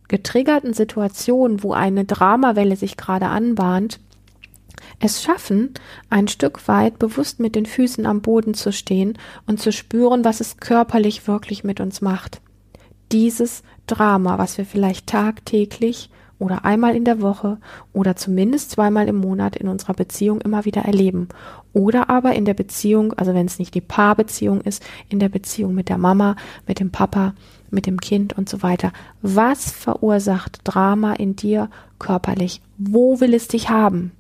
getriggerten 0.08 0.74
Situation, 0.74 1.62
wo 1.62 1.74
eine 1.74 2.06
Dramawelle 2.06 2.78
sich 2.78 2.96
gerade 2.96 3.26
anbahnt, 3.28 4.00
es 5.02 5.22
schaffen, 5.22 5.74
ein 6.10 6.30
Stück 6.30 6.70
weit 6.70 7.00
bewusst 7.00 7.42
mit 7.42 7.54
den 7.54 7.66
Füßen 7.66 8.06
am 8.06 8.22
Boden 8.22 8.54
zu 8.54 8.72
stehen 8.72 9.18
und 9.46 9.60
zu 9.60 9.74
spüren, 9.74 10.24
was 10.24 10.40
es 10.40 10.56
körperlich 10.56 11.28
wirklich 11.28 11.66
mit 11.66 11.82
uns 11.82 12.00
macht. 12.00 12.40
Dieses 13.12 13.62
Drama, 13.88 14.38
was 14.38 14.58
wir 14.58 14.66
vielleicht 14.66 15.08
tagtäglich 15.08 16.10
oder 16.40 16.66
einmal 16.66 16.96
in 16.96 17.04
der 17.06 17.22
Woche 17.22 17.58
oder 17.94 18.16
zumindest 18.16 18.72
zweimal 18.72 19.08
im 19.08 19.18
Monat 19.18 19.58
in 19.58 19.68
unserer 19.68 19.94
Beziehung 19.94 20.42
immer 20.42 20.66
wieder 20.66 20.82
erleben. 20.82 21.28
Oder 21.74 22.10
aber 22.10 22.34
in 22.34 22.46
der 22.46 22.54
Beziehung, 22.54 23.14
also 23.14 23.34
wenn 23.34 23.46
es 23.46 23.60
nicht 23.60 23.76
die 23.76 23.82
Paarbeziehung 23.82 24.62
ist, 24.62 24.84
in 25.10 25.20
der 25.20 25.30
Beziehung 25.30 25.76
mit 25.76 25.90
der 25.90 25.98
Mama, 25.98 26.36
mit 26.66 26.80
dem 26.80 26.92
Papa, 26.92 27.34
mit 27.70 27.86
dem 27.86 28.00
Kind 28.00 28.38
und 28.38 28.50
so 28.50 28.64
weiter. 28.64 28.92
Was 29.22 29.72
verursacht 29.72 30.62
Drama 30.64 31.14
in 31.14 31.36
dir 31.36 31.70
körperlich? 32.00 32.62
Wo 32.78 33.20
will 33.20 33.34
es 33.34 33.48
dich 33.48 33.70
haben? 33.70 34.14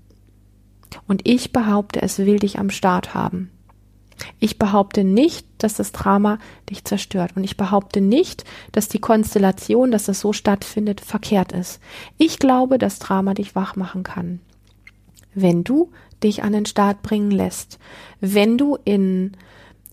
Und 1.07 1.21
ich 1.27 1.51
behaupte, 1.51 2.01
es 2.01 2.19
will 2.19 2.39
dich 2.39 2.59
am 2.59 2.69
Start 2.69 3.13
haben. 3.13 3.49
Ich 4.39 4.59
behaupte 4.59 5.03
nicht, 5.03 5.45
dass 5.57 5.75
das 5.75 5.91
Drama 5.91 6.39
dich 6.69 6.83
zerstört. 6.83 7.31
Und 7.35 7.43
ich 7.43 7.57
behaupte 7.57 8.01
nicht, 8.01 8.43
dass 8.71 8.87
die 8.87 8.99
Konstellation, 8.99 9.91
dass 9.91 10.05
das 10.05 10.19
so 10.19 10.33
stattfindet, 10.33 11.01
verkehrt 11.01 11.51
ist. 11.51 11.79
Ich 12.17 12.39
glaube, 12.39 12.77
dass 12.77 12.99
Drama 12.99 13.33
dich 13.33 13.55
wach 13.55 13.75
machen 13.75 14.03
kann. 14.03 14.39
Wenn 15.33 15.63
du 15.63 15.91
dich 16.23 16.43
an 16.43 16.53
den 16.53 16.65
Start 16.65 17.01
bringen 17.01 17.31
lässt. 17.31 17.79
Wenn 18.19 18.57
du 18.57 18.77
in 18.83 19.33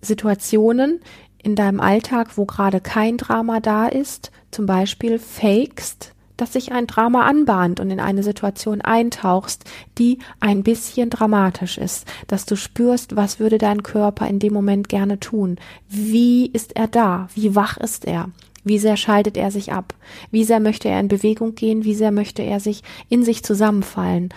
Situationen 0.00 1.00
in 1.42 1.54
deinem 1.54 1.80
Alltag, 1.80 2.36
wo 2.36 2.44
gerade 2.44 2.80
kein 2.80 3.16
Drama 3.16 3.60
da 3.60 3.86
ist, 3.86 4.32
zum 4.50 4.66
Beispiel 4.66 5.18
fakest, 5.18 6.15
dass 6.36 6.52
sich 6.52 6.72
ein 6.72 6.86
Drama 6.86 7.26
anbahnt 7.26 7.80
und 7.80 7.90
in 7.90 8.00
eine 8.00 8.22
Situation 8.22 8.80
eintauchst, 8.80 9.64
die 9.98 10.18
ein 10.40 10.62
bisschen 10.62 11.10
dramatisch 11.10 11.78
ist, 11.78 12.06
dass 12.26 12.46
du 12.46 12.56
spürst, 12.56 13.16
was 13.16 13.40
würde 13.40 13.58
dein 13.58 13.82
Körper 13.82 14.26
in 14.28 14.38
dem 14.38 14.52
Moment 14.52 14.88
gerne 14.88 15.18
tun, 15.20 15.56
wie 15.88 16.46
ist 16.46 16.76
er 16.76 16.88
da, 16.88 17.28
wie 17.34 17.54
wach 17.54 17.76
ist 17.76 18.04
er, 18.04 18.30
wie 18.64 18.78
sehr 18.78 18.96
schaltet 18.96 19.36
er 19.36 19.50
sich 19.50 19.72
ab, 19.72 19.94
wie 20.30 20.44
sehr 20.44 20.60
möchte 20.60 20.88
er 20.88 21.00
in 21.00 21.08
Bewegung 21.08 21.54
gehen, 21.54 21.84
wie 21.84 21.94
sehr 21.94 22.10
möchte 22.10 22.42
er 22.42 22.60
sich 22.60 22.82
in 23.08 23.24
sich 23.24 23.42
zusammenfallen. 23.44 24.30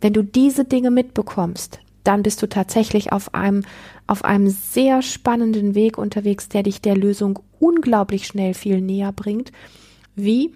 Wenn 0.00 0.12
du 0.12 0.22
diese 0.22 0.64
Dinge 0.64 0.90
mitbekommst, 0.90 1.80
dann 2.02 2.22
bist 2.22 2.42
du 2.42 2.48
tatsächlich 2.48 3.12
auf 3.12 3.34
einem 3.34 3.64
auf 4.06 4.24
einem 4.24 4.48
sehr 4.48 5.02
spannenden 5.02 5.74
Weg 5.74 5.98
unterwegs, 5.98 6.48
der 6.48 6.62
dich 6.62 6.80
der 6.80 6.96
Lösung 6.96 7.40
unglaublich 7.58 8.26
schnell 8.26 8.54
viel 8.54 8.80
näher 8.80 9.10
bringt. 9.10 9.50
Wie 10.14 10.52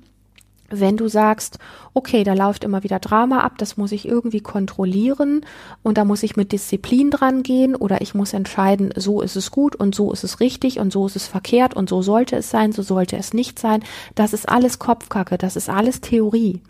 wenn 0.70 0.96
du 0.96 1.08
sagst, 1.08 1.58
okay, 1.94 2.24
da 2.24 2.34
läuft 2.34 2.64
immer 2.64 2.82
wieder 2.82 2.98
Drama 2.98 3.40
ab, 3.40 3.58
das 3.58 3.76
muss 3.76 3.92
ich 3.92 4.06
irgendwie 4.06 4.40
kontrollieren 4.40 5.44
und 5.82 5.98
da 5.98 6.04
muss 6.04 6.22
ich 6.22 6.36
mit 6.36 6.52
Disziplin 6.52 7.10
dran 7.10 7.42
gehen 7.42 7.74
oder 7.74 8.00
ich 8.00 8.14
muss 8.14 8.32
entscheiden, 8.32 8.92
so 8.96 9.20
ist 9.20 9.36
es 9.36 9.50
gut 9.50 9.76
und 9.76 9.94
so 9.94 10.12
ist 10.12 10.24
es 10.24 10.40
richtig 10.40 10.78
und 10.78 10.92
so 10.92 11.06
ist 11.06 11.16
es 11.16 11.26
verkehrt 11.26 11.74
und 11.74 11.88
so 11.88 12.02
sollte 12.02 12.36
es 12.36 12.50
sein, 12.50 12.72
so 12.72 12.82
sollte 12.82 13.16
es 13.16 13.34
nicht 13.34 13.58
sein. 13.58 13.82
Das 14.14 14.32
ist 14.32 14.48
alles 14.48 14.78
Kopfkacke, 14.78 15.36
das 15.36 15.56
ist 15.56 15.68
alles 15.68 16.00
Theorie. 16.00 16.60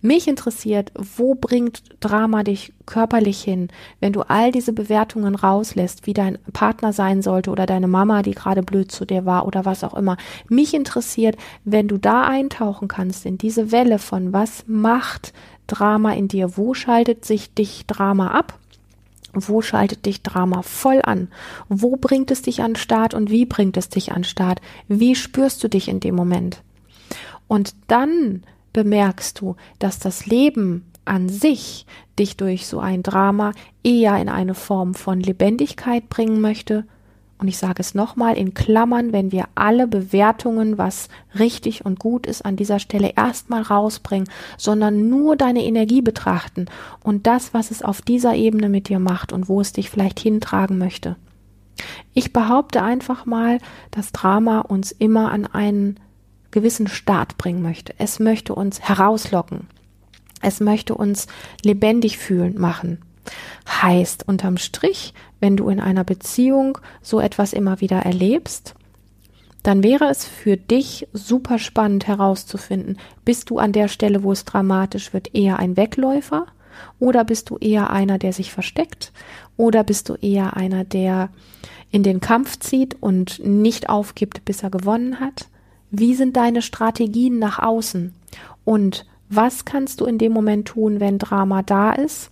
Mich 0.00 0.28
interessiert, 0.28 0.92
wo 1.16 1.34
bringt 1.34 1.82
Drama 2.00 2.42
dich 2.42 2.72
körperlich 2.86 3.42
hin, 3.42 3.68
wenn 4.00 4.12
du 4.12 4.22
all 4.22 4.52
diese 4.52 4.72
Bewertungen 4.72 5.34
rauslässt, 5.34 6.06
wie 6.06 6.12
dein 6.12 6.38
Partner 6.52 6.92
sein 6.92 7.22
sollte 7.22 7.50
oder 7.50 7.66
deine 7.66 7.88
Mama, 7.88 8.22
die 8.22 8.32
gerade 8.32 8.62
blöd 8.62 8.92
zu 8.92 9.04
dir 9.04 9.24
war 9.24 9.46
oder 9.46 9.64
was 9.64 9.84
auch 9.84 9.94
immer. 9.94 10.16
Mich 10.48 10.74
interessiert, 10.74 11.36
wenn 11.64 11.88
du 11.88 11.98
da 11.98 12.24
eintauchen 12.24 12.88
kannst 12.88 13.24
in 13.26 13.38
diese 13.38 13.72
Welle 13.72 13.98
von 13.98 14.32
was 14.32 14.64
macht 14.66 15.32
Drama 15.66 16.12
in 16.12 16.28
dir, 16.28 16.56
wo 16.56 16.74
schaltet 16.74 17.24
sich 17.24 17.54
dich 17.54 17.86
Drama 17.86 18.32
ab? 18.32 18.58
Wo 19.32 19.62
schaltet 19.62 20.06
dich 20.06 20.22
Drama 20.22 20.62
voll 20.62 21.00
an? 21.02 21.28
Wo 21.68 21.96
bringt 21.96 22.30
es 22.30 22.42
dich 22.42 22.62
an 22.62 22.76
Start 22.76 23.14
und 23.14 23.30
wie 23.30 23.46
bringt 23.46 23.76
es 23.76 23.88
dich 23.88 24.12
an 24.12 24.22
Start? 24.22 24.60
Wie 24.86 25.14
spürst 25.16 25.64
du 25.64 25.68
dich 25.68 25.88
in 25.88 26.00
dem 26.00 26.14
Moment? 26.14 26.62
Und 27.48 27.74
dann 27.88 28.42
bemerkst 28.74 29.40
du, 29.40 29.56
dass 29.78 29.98
das 29.98 30.26
Leben 30.26 30.84
an 31.06 31.30
sich 31.30 31.86
dich 32.18 32.36
durch 32.36 32.66
so 32.66 32.80
ein 32.80 33.02
Drama 33.02 33.52
eher 33.82 34.16
in 34.20 34.28
eine 34.28 34.54
Form 34.54 34.94
von 34.94 35.20
Lebendigkeit 35.20 36.10
bringen 36.10 36.42
möchte. 36.42 36.84
Und 37.38 37.48
ich 37.48 37.58
sage 37.58 37.80
es 37.80 37.94
nochmal 37.94 38.36
in 38.36 38.54
Klammern, 38.54 39.12
wenn 39.12 39.32
wir 39.32 39.46
alle 39.54 39.86
Bewertungen, 39.86 40.78
was 40.78 41.08
richtig 41.38 41.84
und 41.84 41.98
gut 41.98 42.26
ist, 42.26 42.44
an 42.44 42.56
dieser 42.56 42.78
Stelle 42.78 43.12
erstmal 43.16 43.62
rausbringen, 43.62 44.28
sondern 44.56 45.08
nur 45.08 45.36
deine 45.36 45.64
Energie 45.64 46.00
betrachten 46.00 46.66
und 47.02 47.26
das, 47.26 47.52
was 47.52 47.70
es 47.70 47.82
auf 47.82 48.02
dieser 48.02 48.34
Ebene 48.34 48.68
mit 48.68 48.88
dir 48.88 48.98
macht 48.98 49.32
und 49.32 49.48
wo 49.48 49.60
es 49.60 49.72
dich 49.72 49.90
vielleicht 49.90 50.20
hintragen 50.20 50.78
möchte. 50.78 51.16
Ich 52.14 52.32
behaupte 52.32 52.82
einfach 52.82 53.26
mal, 53.26 53.58
dass 53.90 54.12
Drama 54.12 54.60
uns 54.60 54.92
immer 54.92 55.32
an 55.32 55.46
einen 55.46 55.98
gewissen 56.54 56.86
Start 56.86 57.36
bringen 57.36 57.60
möchte. 57.60 57.94
Es 57.98 58.20
möchte 58.20 58.54
uns 58.54 58.80
herauslocken. 58.80 59.68
Es 60.40 60.60
möchte 60.60 60.94
uns 60.94 61.26
lebendig 61.62 62.16
fühlen 62.16 62.58
machen. 62.58 63.02
Heißt 63.68 64.26
unterm 64.28 64.56
Strich, 64.56 65.14
wenn 65.40 65.56
du 65.56 65.68
in 65.68 65.80
einer 65.80 66.04
Beziehung 66.04 66.78
so 67.02 67.20
etwas 67.20 67.52
immer 67.52 67.80
wieder 67.80 67.98
erlebst, 67.98 68.74
dann 69.64 69.82
wäre 69.82 70.08
es 70.10 70.24
für 70.24 70.56
dich 70.56 71.08
super 71.12 71.58
spannend 71.58 72.06
herauszufinden, 72.06 72.98
bist 73.24 73.50
du 73.50 73.58
an 73.58 73.72
der 73.72 73.88
Stelle, 73.88 74.22
wo 74.22 74.30
es 74.30 74.44
dramatisch 74.44 75.12
wird, 75.12 75.34
eher 75.34 75.58
ein 75.58 75.76
Wegläufer 75.76 76.46
oder 77.00 77.24
bist 77.24 77.50
du 77.50 77.56
eher 77.56 77.90
einer, 77.90 78.18
der 78.18 78.32
sich 78.32 78.52
versteckt 78.52 79.12
oder 79.56 79.82
bist 79.82 80.08
du 80.08 80.14
eher 80.14 80.56
einer, 80.56 80.84
der 80.84 81.30
in 81.90 82.02
den 82.02 82.20
Kampf 82.20 82.58
zieht 82.58 82.96
und 83.00 83.40
nicht 83.42 83.88
aufgibt, 83.88 84.44
bis 84.44 84.62
er 84.62 84.70
gewonnen 84.70 85.18
hat? 85.18 85.48
Wie 85.96 86.14
sind 86.14 86.36
deine 86.36 86.60
Strategien 86.60 87.38
nach 87.38 87.60
außen? 87.60 88.14
Und 88.64 89.06
was 89.28 89.64
kannst 89.64 90.00
du 90.00 90.06
in 90.06 90.18
dem 90.18 90.32
Moment 90.32 90.66
tun, 90.66 90.98
wenn 90.98 91.18
Drama 91.18 91.62
da 91.62 91.92
ist? 91.92 92.30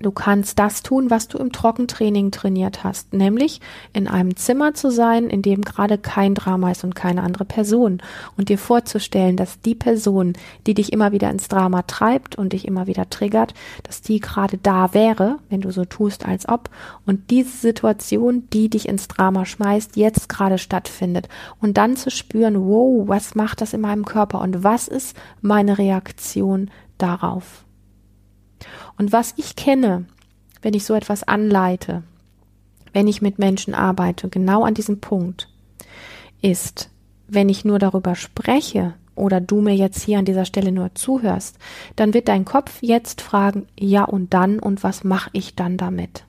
Du 0.00 0.10
kannst 0.10 0.58
das 0.58 0.82
tun, 0.82 1.08
was 1.08 1.28
du 1.28 1.38
im 1.38 1.52
Trockentraining 1.52 2.32
trainiert 2.32 2.82
hast, 2.82 3.12
nämlich 3.12 3.60
in 3.92 4.08
einem 4.08 4.36
Zimmer 4.36 4.74
zu 4.74 4.90
sein, 4.90 5.28
in 5.28 5.40
dem 5.40 5.62
gerade 5.62 5.98
kein 5.98 6.34
Drama 6.34 6.72
ist 6.72 6.82
und 6.82 6.96
keine 6.96 7.22
andere 7.22 7.44
Person. 7.44 8.02
Und 8.36 8.48
dir 8.48 8.58
vorzustellen, 8.58 9.36
dass 9.36 9.60
die 9.60 9.76
Person, 9.76 10.32
die 10.66 10.74
dich 10.74 10.92
immer 10.92 11.12
wieder 11.12 11.30
ins 11.30 11.46
Drama 11.46 11.82
treibt 11.82 12.36
und 12.36 12.52
dich 12.52 12.66
immer 12.66 12.88
wieder 12.88 13.08
triggert, 13.08 13.54
dass 13.84 14.02
die 14.02 14.18
gerade 14.18 14.58
da 14.58 14.94
wäre, 14.94 15.38
wenn 15.48 15.60
du 15.60 15.70
so 15.70 15.84
tust, 15.84 16.26
als 16.26 16.48
ob. 16.48 16.70
Und 17.06 17.30
diese 17.30 17.56
Situation, 17.56 18.48
die 18.52 18.68
dich 18.68 18.88
ins 18.88 19.06
Drama 19.06 19.46
schmeißt, 19.46 19.96
jetzt 19.96 20.28
gerade 20.28 20.58
stattfindet. 20.58 21.28
Und 21.60 21.76
dann 21.76 21.96
zu 21.96 22.10
spüren, 22.10 22.66
wow, 22.66 23.06
was 23.06 23.36
macht 23.36 23.60
das 23.60 23.72
in 23.72 23.80
meinem 23.80 24.04
Körper? 24.04 24.40
Und 24.40 24.64
was 24.64 24.88
ist 24.88 25.16
meine 25.40 25.78
Reaktion 25.78 26.70
darauf? 26.98 27.63
Und 28.96 29.12
was 29.12 29.34
ich 29.36 29.56
kenne, 29.56 30.06
wenn 30.62 30.74
ich 30.74 30.84
so 30.84 30.94
etwas 30.94 31.22
anleite, 31.22 32.02
wenn 32.92 33.08
ich 33.08 33.22
mit 33.22 33.38
Menschen 33.38 33.74
arbeite, 33.74 34.28
genau 34.28 34.64
an 34.64 34.74
diesem 34.74 35.00
Punkt, 35.00 35.48
ist, 36.40 36.90
wenn 37.26 37.48
ich 37.48 37.64
nur 37.64 37.78
darüber 37.78 38.14
spreche 38.14 38.94
oder 39.14 39.40
du 39.40 39.60
mir 39.60 39.74
jetzt 39.74 40.02
hier 40.02 40.18
an 40.18 40.24
dieser 40.24 40.44
Stelle 40.44 40.72
nur 40.72 40.94
zuhörst, 40.94 41.58
dann 41.96 42.14
wird 42.14 42.28
dein 42.28 42.44
Kopf 42.44 42.78
jetzt 42.80 43.20
fragen, 43.20 43.66
ja 43.78 44.04
und 44.04 44.34
dann 44.34 44.58
und 44.58 44.82
was 44.82 45.04
mache 45.04 45.30
ich 45.32 45.54
dann 45.54 45.76
damit? 45.76 46.24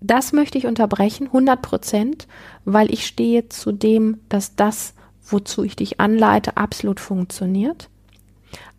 Das 0.00 0.32
möchte 0.32 0.58
ich 0.58 0.66
unterbrechen, 0.66 1.26
100 1.26 1.62
Prozent, 1.62 2.28
weil 2.64 2.92
ich 2.92 3.06
stehe 3.06 3.48
zu 3.48 3.72
dem, 3.72 4.18
dass 4.28 4.54
das, 4.54 4.94
wozu 5.24 5.64
ich 5.64 5.74
dich 5.74 6.00
anleite, 6.00 6.56
absolut 6.56 7.00
funktioniert. 7.00 7.88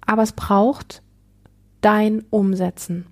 Aber 0.06 0.24
es 0.24 0.32
braucht 0.32 1.02
dein 1.82 2.24
Umsetzen. 2.30 3.06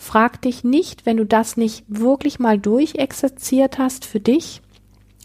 Frag 0.00 0.40
dich 0.42 0.62
nicht, 0.62 1.06
wenn 1.06 1.16
du 1.16 1.26
das 1.26 1.56
nicht 1.56 1.84
wirklich 1.88 2.38
mal 2.38 2.58
durchexerziert 2.58 3.78
hast 3.78 4.04
für 4.04 4.20
dich, 4.20 4.62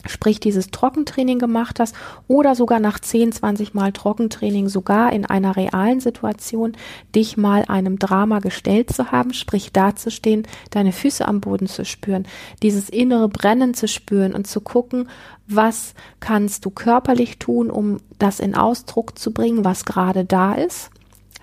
sprich 0.05 0.39
dieses 0.39 0.71
Trockentraining 0.71 1.39
gemacht 1.39 1.79
hast 1.79 1.95
oder 2.27 2.55
sogar 2.55 2.79
nach 2.79 2.99
10, 2.99 3.31
20 3.31 3.73
Mal 3.73 3.91
Trockentraining 3.91 4.67
sogar 4.67 5.13
in 5.13 5.25
einer 5.25 5.55
realen 5.55 5.99
Situation 5.99 6.73
dich 7.15 7.37
mal 7.37 7.65
einem 7.67 7.99
Drama 7.99 8.39
gestellt 8.39 8.91
zu 8.91 9.11
haben, 9.11 9.33
sprich 9.33 9.71
dazustehen, 9.71 10.47
deine 10.71 10.91
Füße 10.91 11.25
am 11.25 11.39
Boden 11.39 11.67
zu 11.67 11.85
spüren, 11.85 12.27
dieses 12.61 12.89
innere 12.89 13.29
Brennen 13.29 13.73
zu 13.75 13.87
spüren 13.87 14.33
und 14.33 14.47
zu 14.47 14.59
gucken, 14.59 15.07
was 15.47 15.93
kannst 16.19 16.65
du 16.65 16.69
körperlich 16.69 17.37
tun, 17.37 17.69
um 17.69 17.97
das 18.19 18.39
in 18.39 18.55
Ausdruck 18.55 19.17
zu 19.17 19.31
bringen, 19.31 19.63
was 19.63 19.85
gerade 19.85 20.25
da 20.25 20.53
ist 20.53 20.89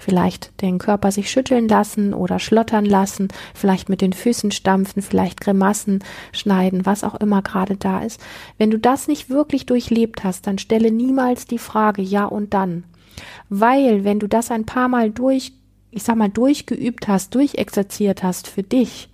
vielleicht 0.01 0.61
den 0.63 0.79
Körper 0.79 1.13
sich 1.13 1.31
schütteln 1.31 1.69
lassen 1.69 2.15
oder 2.15 2.39
schlottern 2.39 2.87
lassen, 2.87 3.29
vielleicht 3.55 3.89
mit 3.89 4.01
den 4.01 4.13
Füßen 4.13 4.51
stampfen, 4.51 5.03
vielleicht 5.03 5.41
Grimassen 5.41 6.03
schneiden, 6.33 6.87
was 6.87 7.05
auch 7.05 7.15
immer 7.17 7.43
gerade 7.43 7.77
da 7.77 8.03
ist. 8.03 8.21
Wenn 8.59 8.71
du 8.71 8.79
das 8.79 9.07
nicht 9.07 9.31
wirklich 9.31 9.67
durchlebt 9.67 10.25
hast, 10.25 10.47
dann 10.47 10.59
stelle 10.59 10.91
niemals 10.91 11.45
die 11.45 11.59
Frage 11.59 12.03
ja 12.03 12.25
und 12.25 12.55
dann. 12.55 12.85
Weil, 13.51 14.05
wenn 14.05 14.19
du 14.19 14.27
das 14.27 14.51
ein 14.51 14.65
paar 14.65 14.89
Mal 14.89 15.11
durch, 15.11 15.53
ich 15.91 16.03
sag 16.03 16.17
mal, 16.17 16.31
durchgeübt 16.31 17.07
hast, 17.07 17.35
durchexerziert 17.35 18.23
hast 18.23 18.49
für 18.49 18.63
dich, 18.63 19.10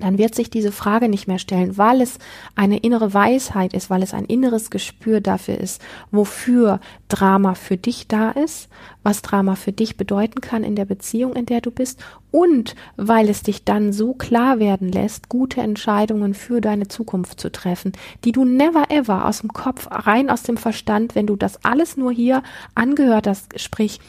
dann 0.00 0.18
wird 0.18 0.34
sich 0.34 0.50
diese 0.50 0.72
Frage 0.72 1.08
nicht 1.08 1.28
mehr 1.28 1.38
stellen, 1.38 1.78
weil 1.78 2.00
es 2.00 2.18
eine 2.56 2.78
innere 2.78 3.14
Weisheit 3.14 3.72
ist, 3.72 3.90
weil 3.90 4.02
es 4.02 4.14
ein 4.14 4.24
inneres 4.24 4.70
Gespür 4.70 5.20
dafür 5.20 5.58
ist, 5.58 5.80
wofür 6.10 6.80
Drama 7.08 7.54
für 7.54 7.76
dich 7.76 8.08
da 8.08 8.30
ist, 8.30 8.68
was 9.02 9.22
Drama 9.22 9.56
für 9.56 9.72
dich 9.72 9.96
bedeuten 9.96 10.40
kann 10.40 10.64
in 10.64 10.76
der 10.76 10.84
Beziehung, 10.84 11.34
in 11.34 11.46
der 11.46 11.60
du 11.60 11.70
bist 11.70 12.02
und 12.30 12.74
weil 12.96 13.28
es 13.28 13.42
dich 13.42 13.64
dann 13.64 13.92
so 13.92 14.14
klar 14.14 14.58
werden 14.58 14.90
lässt, 14.90 15.28
gute 15.28 15.60
Entscheidungen 15.60 16.34
für 16.34 16.60
deine 16.60 16.88
Zukunft 16.88 17.40
zu 17.40 17.50
treffen, 17.50 17.92
die 18.24 18.32
du 18.32 18.44
never 18.44 18.90
ever 18.90 19.26
aus 19.26 19.40
dem 19.40 19.52
Kopf, 19.52 19.88
rein 19.90 20.30
aus 20.30 20.42
dem 20.42 20.56
Verstand, 20.56 21.14
wenn 21.14 21.26
du 21.26 21.36
das 21.36 21.64
alles 21.64 21.96
nur 21.96 22.12
hier 22.12 22.42
angehört 22.74 23.26
hast, 23.26 23.58
sprich 23.60 24.00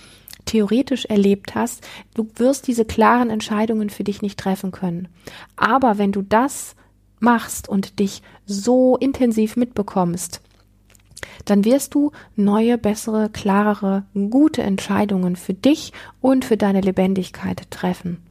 theoretisch 0.52 1.06
erlebt 1.06 1.56
hast, 1.56 1.88
du 2.14 2.28
wirst 2.36 2.68
diese 2.68 2.84
klaren 2.84 3.30
Entscheidungen 3.30 3.90
für 3.90 4.04
dich 4.04 4.22
nicht 4.22 4.38
treffen 4.38 4.72
können. 4.72 5.08
Aber 5.56 5.98
wenn 5.98 6.12
du 6.12 6.22
das 6.22 6.76
machst 7.20 7.70
und 7.70 8.00
dich 8.00 8.22
so 8.46 8.98
intensiv 8.98 9.56
mitbekommst, 9.56 10.42
dann 11.46 11.64
wirst 11.64 11.94
du 11.94 12.12
neue, 12.36 12.78
bessere, 12.78 13.30
klarere, 13.30 14.04
gute 14.30 14.62
Entscheidungen 14.64 15.38
für 15.38 15.54
dich 15.54 15.94
und 16.20 16.44
für 16.44 16.58
deine 16.58 16.82
Lebendigkeit 16.82 17.72
treffen. 17.72 18.22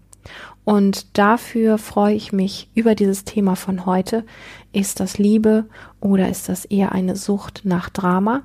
Und 0.65 1.17
dafür 1.17 1.79
freue 1.79 2.15
ich 2.15 2.33
mich 2.33 2.69
über 2.75 2.95
dieses 2.95 3.25
Thema 3.25 3.57
von 3.57 3.87
heute. 3.87 4.25
Ist 4.73 5.01
das 5.01 5.17
Liebe 5.17 5.65
oder 6.01 6.29
ist 6.29 6.51
das 6.51 6.67
eher 6.67 6.93
eine 6.93 7.17
Sucht 7.17 7.63
nach 7.65 7.89
Drama? 7.89 8.43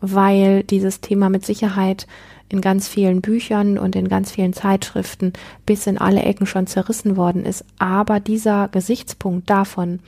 Weil 0.00 0.64
dieses 0.64 1.00
Thema 1.00 1.30
mit 1.30 1.46
Sicherheit 1.46 2.08
in 2.48 2.60
ganz 2.60 2.88
vielen 2.88 3.20
Büchern 3.20 3.78
und 3.78 3.96
in 3.96 4.08
ganz 4.08 4.30
vielen 4.30 4.52
Zeitschriften 4.52 5.32
bis 5.66 5.86
in 5.86 5.98
alle 5.98 6.22
Ecken 6.22 6.46
schon 6.46 6.66
zerrissen 6.66 7.16
worden 7.16 7.44
ist. 7.44 7.64
Aber 7.78 8.20
dieser 8.20 8.68
Gesichtspunkt 8.68 9.48
davon, 9.50 10.00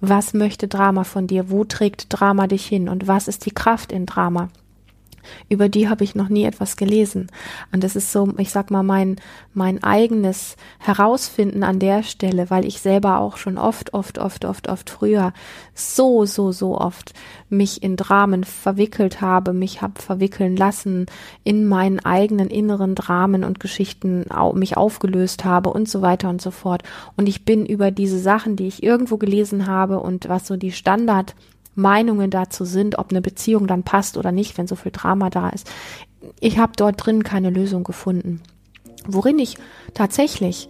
was 0.00 0.34
möchte 0.34 0.68
Drama 0.68 1.04
von 1.04 1.26
dir, 1.26 1.50
wo 1.50 1.64
trägt 1.64 2.06
Drama 2.08 2.46
dich 2.46 2.66
hin? 2.66 2.88
Und 2.88 3.06
was 3.06 3.28
ist 3.28 3.46
die 3.46 3.52
Kraft 3.52 3.92
in 3.92 4.06
Drama, 4.06 4.48
über 5.48 5.68
die 5.68 5.88
habe 5.88 6.04
ich 6.04 6.14
noch 6.14 6.28
nie 6.28 6.44
etwas 6.44 6.76
gelesen. 6.76 7.28
Und 7.72 7.84
das 7.84 7.96
ist 7.96 8.12
so, 8.12 8.32
ich 8.38 8.50
sag 8.50 8.70
mal, 8.70 8.82
mein, 8.82 9.16
mein 9.52 9.82
eigenes 9.82 10.56
Herausfinden 10.78 11.62
an 11.62 11.78
der 11.78 12.02
Stelle, 12.02 12.50
weil 12.50 12.64
ich 12.64 12.80
selber 12.80 13.20
auch 13.20 13.36
schon 13.36 13.58
oft, 13.58 13.94
oft, 13.94 14.18
oft, 14.18 14.44
oft, 14.44 14.68
oft 14.68 14.90
früher 14.90 15.32
so, 15.74 16.24
so, 16.24 16.52
so 16.52 16.78
oft 16.78 17.12
mich 17.48 17.82
in 17.82 17.96
Dramen 17.96 18.44
verwickelt 18.44 19.20
habe, 19.20 19.52
mich 19.52 19.82
habe 19.82 20.00
verwickeln 20.00 20.56
lassen, 20.56 21.06
in 21.42 21.66
meinen 21.66 22.00
eigenen 22.00 22.48
inneren 22.48 22.94
Dramen 22.94 23.44
und 23.44 23.60
Geschichten 23.60 24.26
mich 24.54 24.76
aufgelöst 24.76 25.44
habe 25.44 25.70
und 25.70 25.88
so 25.88 26.02
weiter 26.02 26.28
und 26.28 26.42
so 26.42 26.50
fort. 26.50 26.82
Und 27.16 27.28
ich 27.28 27.44
bin 27.44 27.66
über 27.66 27.90
diese 27.90 28.18
Sachen, 28.18 28.56
die 28.56 28.66
ich 28.66 28.82
irgendwo 28.82 29.16
gelesen 29.16 29.66
habe 29.66 30.00
und 30.00 30.28
was 30.28 30.46
so 30.46 30.56
die 30.56 30.72
Standard 30.72 31.34
Meinungen 31.74 32.30
dazu 32.30 32.64
sind, 32.64 32.98
ob 32.98 33.10
eine 33.10 33.20
Beziehung 33.20 33.66
dann 33.66 33.82
passt 33.82 34.16
oder 34.16 34.32
nicht, 34.32 34.56
wenn 34.58 34.66
so 34.66 34.76
viel 34.76 34.92
Drama 34.92 35.30
da 35.30 35.48
ist. 35.48 35.70
Ich 36.40 36.58
habe 36.58 36.72
dort 36.76 37.04
drin 37.04 37.22
keine 37.22 37.50
Lösung 37.50 37.84
gefunden. 37.84 38.40
Worin 39.06 39.38
ich 39.38 39.56
tatsächlich 39.92 40.68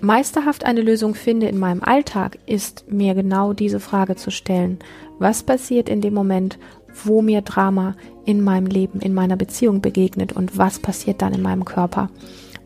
meisterhaft 0.00 0.64
eine 0.64 0.80
Lösung 0.80 1.14
finde 1.14 1.46
in 1.46 1.58
meinem 1.58 1.82
Alltag, 1.82 2.38
ist 2.46 2.84
mir 2.90 3.14
genau 3.14 3.52
diese 3.52 3.80
Frage 3.80 4.16
zu 4.16 4.30
stellen. 4.30 4.78
Was 5.18 5.42
passiert 5.42 5.88
in 5.88 6.00
dem 6.00 6.14
Moment, 6.14 6.58
wo 7.04 7.22
mir 7.22 7.42
Drama 7.42 7.94
in 8.24 8.42
meinem 8.42 8.66
Leben, 8.66 9.00
in 9.00 9.14
meiner 9.14 9.36
Beziehung 9.36 9.80
begegnet 9.80 10.32
und 10.32 10.56
was 10.56 10.78
passiert 10.78 11.22
dann 11.22 11.34
in 11.34 11.42
meinem 11.42 11.64
Körper? 11.64 12.08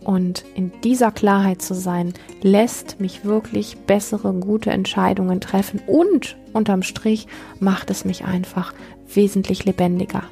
Und 0.09 0.47
in 0.55 0.73
dieser 0.83 1.13
Klarheit 1.13 1.61
zu 1.61 1.75
sein, 1.75 2.15
lässt 2.41 2.99
mich 2.99 3.27
wirklich 3.27 3.77
bessere, 3.77 4.33
gute 4.33 4.71
Entscheidungen 4.71 5.39
treffen 5.39 5.83
und 5.87 6.39
unterm 6.55 6.83
Strich 6.83 7.27
macht 7.61 7.91
es 7.91 8.07
mich 8.07 8.25
einfach 8.25 8.73
wesentlich 9.13 9.67
lebendiger. 9.67 10.23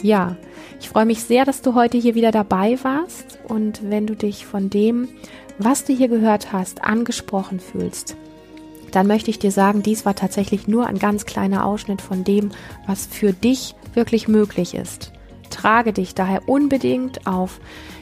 Ja, 0.00 0.36
ich 0.80 0.88
freue 0.88 1.04
mich 1.04 1.22
sehr, 1.22 1.44
dass 1.44 1.60
du 1.60 1.74
heute 1.74 1.98
hier 1.98 2.14
wieder 2.14 2.30
dabei 2.30 2.78
warst 2.82 3.38
und 3.46 3.90
wenn 3.90 4.06
du 4.06 4.16
dich 4.16 4.46
von 4.46 4.70
dem, 4.70 5.08
was 5.58 5.84
du 5.84 5.92
hier 5.92 6.08
gehört 6.08 6.54
hast, 6.54 6.82
angesprochen 6.82 7.60
fühlst, 7.60 8.16
dann 8.90 9.06
möchte 9.06 9.28
ich 9.28 9.38
dir 9.38 9.50
sagen, 9.50 9.82
dies 9.82 10.06
war 10.06 10.14
tatsächlich 10.14 10.66
nur 10.66 10.86
ein 10.86 10.98
ganz 10.98 11.26
kleiner 11.26 11.66
Ausschnitt 11.66 12.00
von 12.00 12.24
dem, 12.24 12.52
was 12.86 13.04
für 13.04 13.34
dich 13.34 13.74
wirklich 13.92 14.28
möglich 14.28 14.74
ist. 14.74 15.12
Trage 15.50 15.92
dich 15.92 16.14
daher 16.14 16.48
unbedingt 16.48 17.26
auf 17.26 17.60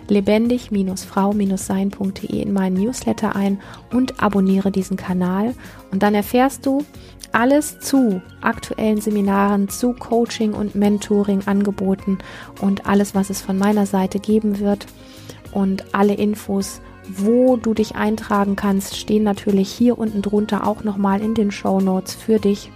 lebendig-frau-sein.de 0.08 2.42
in 2.42 2.52
meinen 2.52 2.76
Newsletter 2.76 3.36
ein 3.36 3.60
und 3.92 4.22
abonniere 4.22 4.70
diesen 4.70 4.96
Kanal. 4.96 5.54
Und 5.90 6.02
dann 6.02 6.14
erfährst 6.14 6.66
du 6.66 6.84
alles 7.32 7.80
zu 7.80 8.22
aktuellen 8.40 9.00
Seminaren, 9.00 9.68
zu 9.68 9.92
Coaching 9.92 10.52
und 10.52 10.74
Mentoring 10.74 11.42
angeboten 11.46 12.18
und 12.60 12.86
alles, 12.86 13.14
was 13.14 13.30
es 13.30 13.40
von 13.40 13.58
meiner 13.58 13.86
Seite 13.86 14.18
geben 14.18 14.60
wird 14.60 14.86
und 15.52 15.94
alle 15.94 16.14
Infos 16.14 16.80
wo 17.08 17.56
du 17.56 17.74
dich 17.74 17.96
eintragen 17.96 18.56
kannst, 18.56 18.96
stehen 18.96 19.24
natürlich 19.24 19.70
hier 19.70 19.98
unten 19.98 20.22
drunter 20.22 20.66
auch 20.66 20.84
nochmal 20.84 21.20
in 21.20 21.34
den 21.34 21.50
Show 21.50 21.80
Notes 21.80 22.14
für 22.14 22.38
dich. 22.38 22.70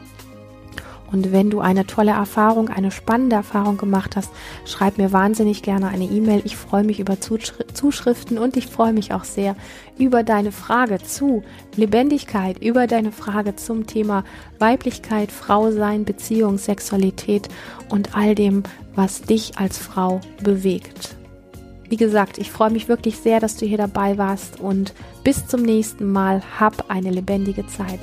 Und 1.11 1.33
wenn 1.33 1.49
du 1.49 1.61
eine 1.61 1.87
tolle 1.87 2.11
Erfahrung, 2.11 2.68
eine 2.68 2.90
spannende 2.90 3.37
Erfahrung 3.37 3.79
gemacht 3.79 4.14
hast, 4.14 4.31
schreib 4.66 4.99
mir 4.99 5.12
wahnsinnig 5.12 5.62
gerne 5.62 5.88
eine 5.88 6.05
E-Mail. 6.05 6.42
Ich 6.44 6.57
freue 6.57 6.85
mich 6.85 7.01
über 7.01 7.16
Zuschriften 7.21 8.37
und 8.37 8.57
ich 8.59 8.66
freue 8.66 8.92
mich 8.92 9.14
auch 9.14 9.25
sehr 9.25 9.57
über 9.99 10.23
deine 10.23 10.53
Frage 10.53 10.99
zu 10.99 11.42
Lebendigkeit, 11.77 12.62
über 12.62 12.87
deine 12.87 13.11
Frage 13.11 13.57
zum 13.57 13.87
Thema 13.87 14.23
Weiblichkeit, 14.59 15.33
Frausein, 15.33 16.05
Beziehung, 16.05 16.59
Sexualität 16.59 17.49
und 17.88 18.14
all 18.14 18.35
dem, 18.35 18.64
was 18.94 19.23
dich 19.23 19.57
als 19.57 19.79
Frau 19.79 20.21
bewegt. 20.42 21.16
Wie 21.88 21.97
gesagt, 21.97 22.37
ich 22.37 22.51
freue 22.51 22.71
mich 22.71 22.88
wirklich 22.88 23.16
sehr, 23.16 23.40
dass 23.40 23.57
du 23.57 23.64
hier 23.64 23.79
dabei 23.79 24.18
warst 24.18 24.61
und 24.61 24.92
bis 25.25 25.47
zum 25.47 25.62
nächsten 25.62 26.12
Mal. 26.12 26.42
Hab 26.61 26.90
eine 26.90 27.11
lebendige 27.11 27.66
Zeit. 27.66 28.01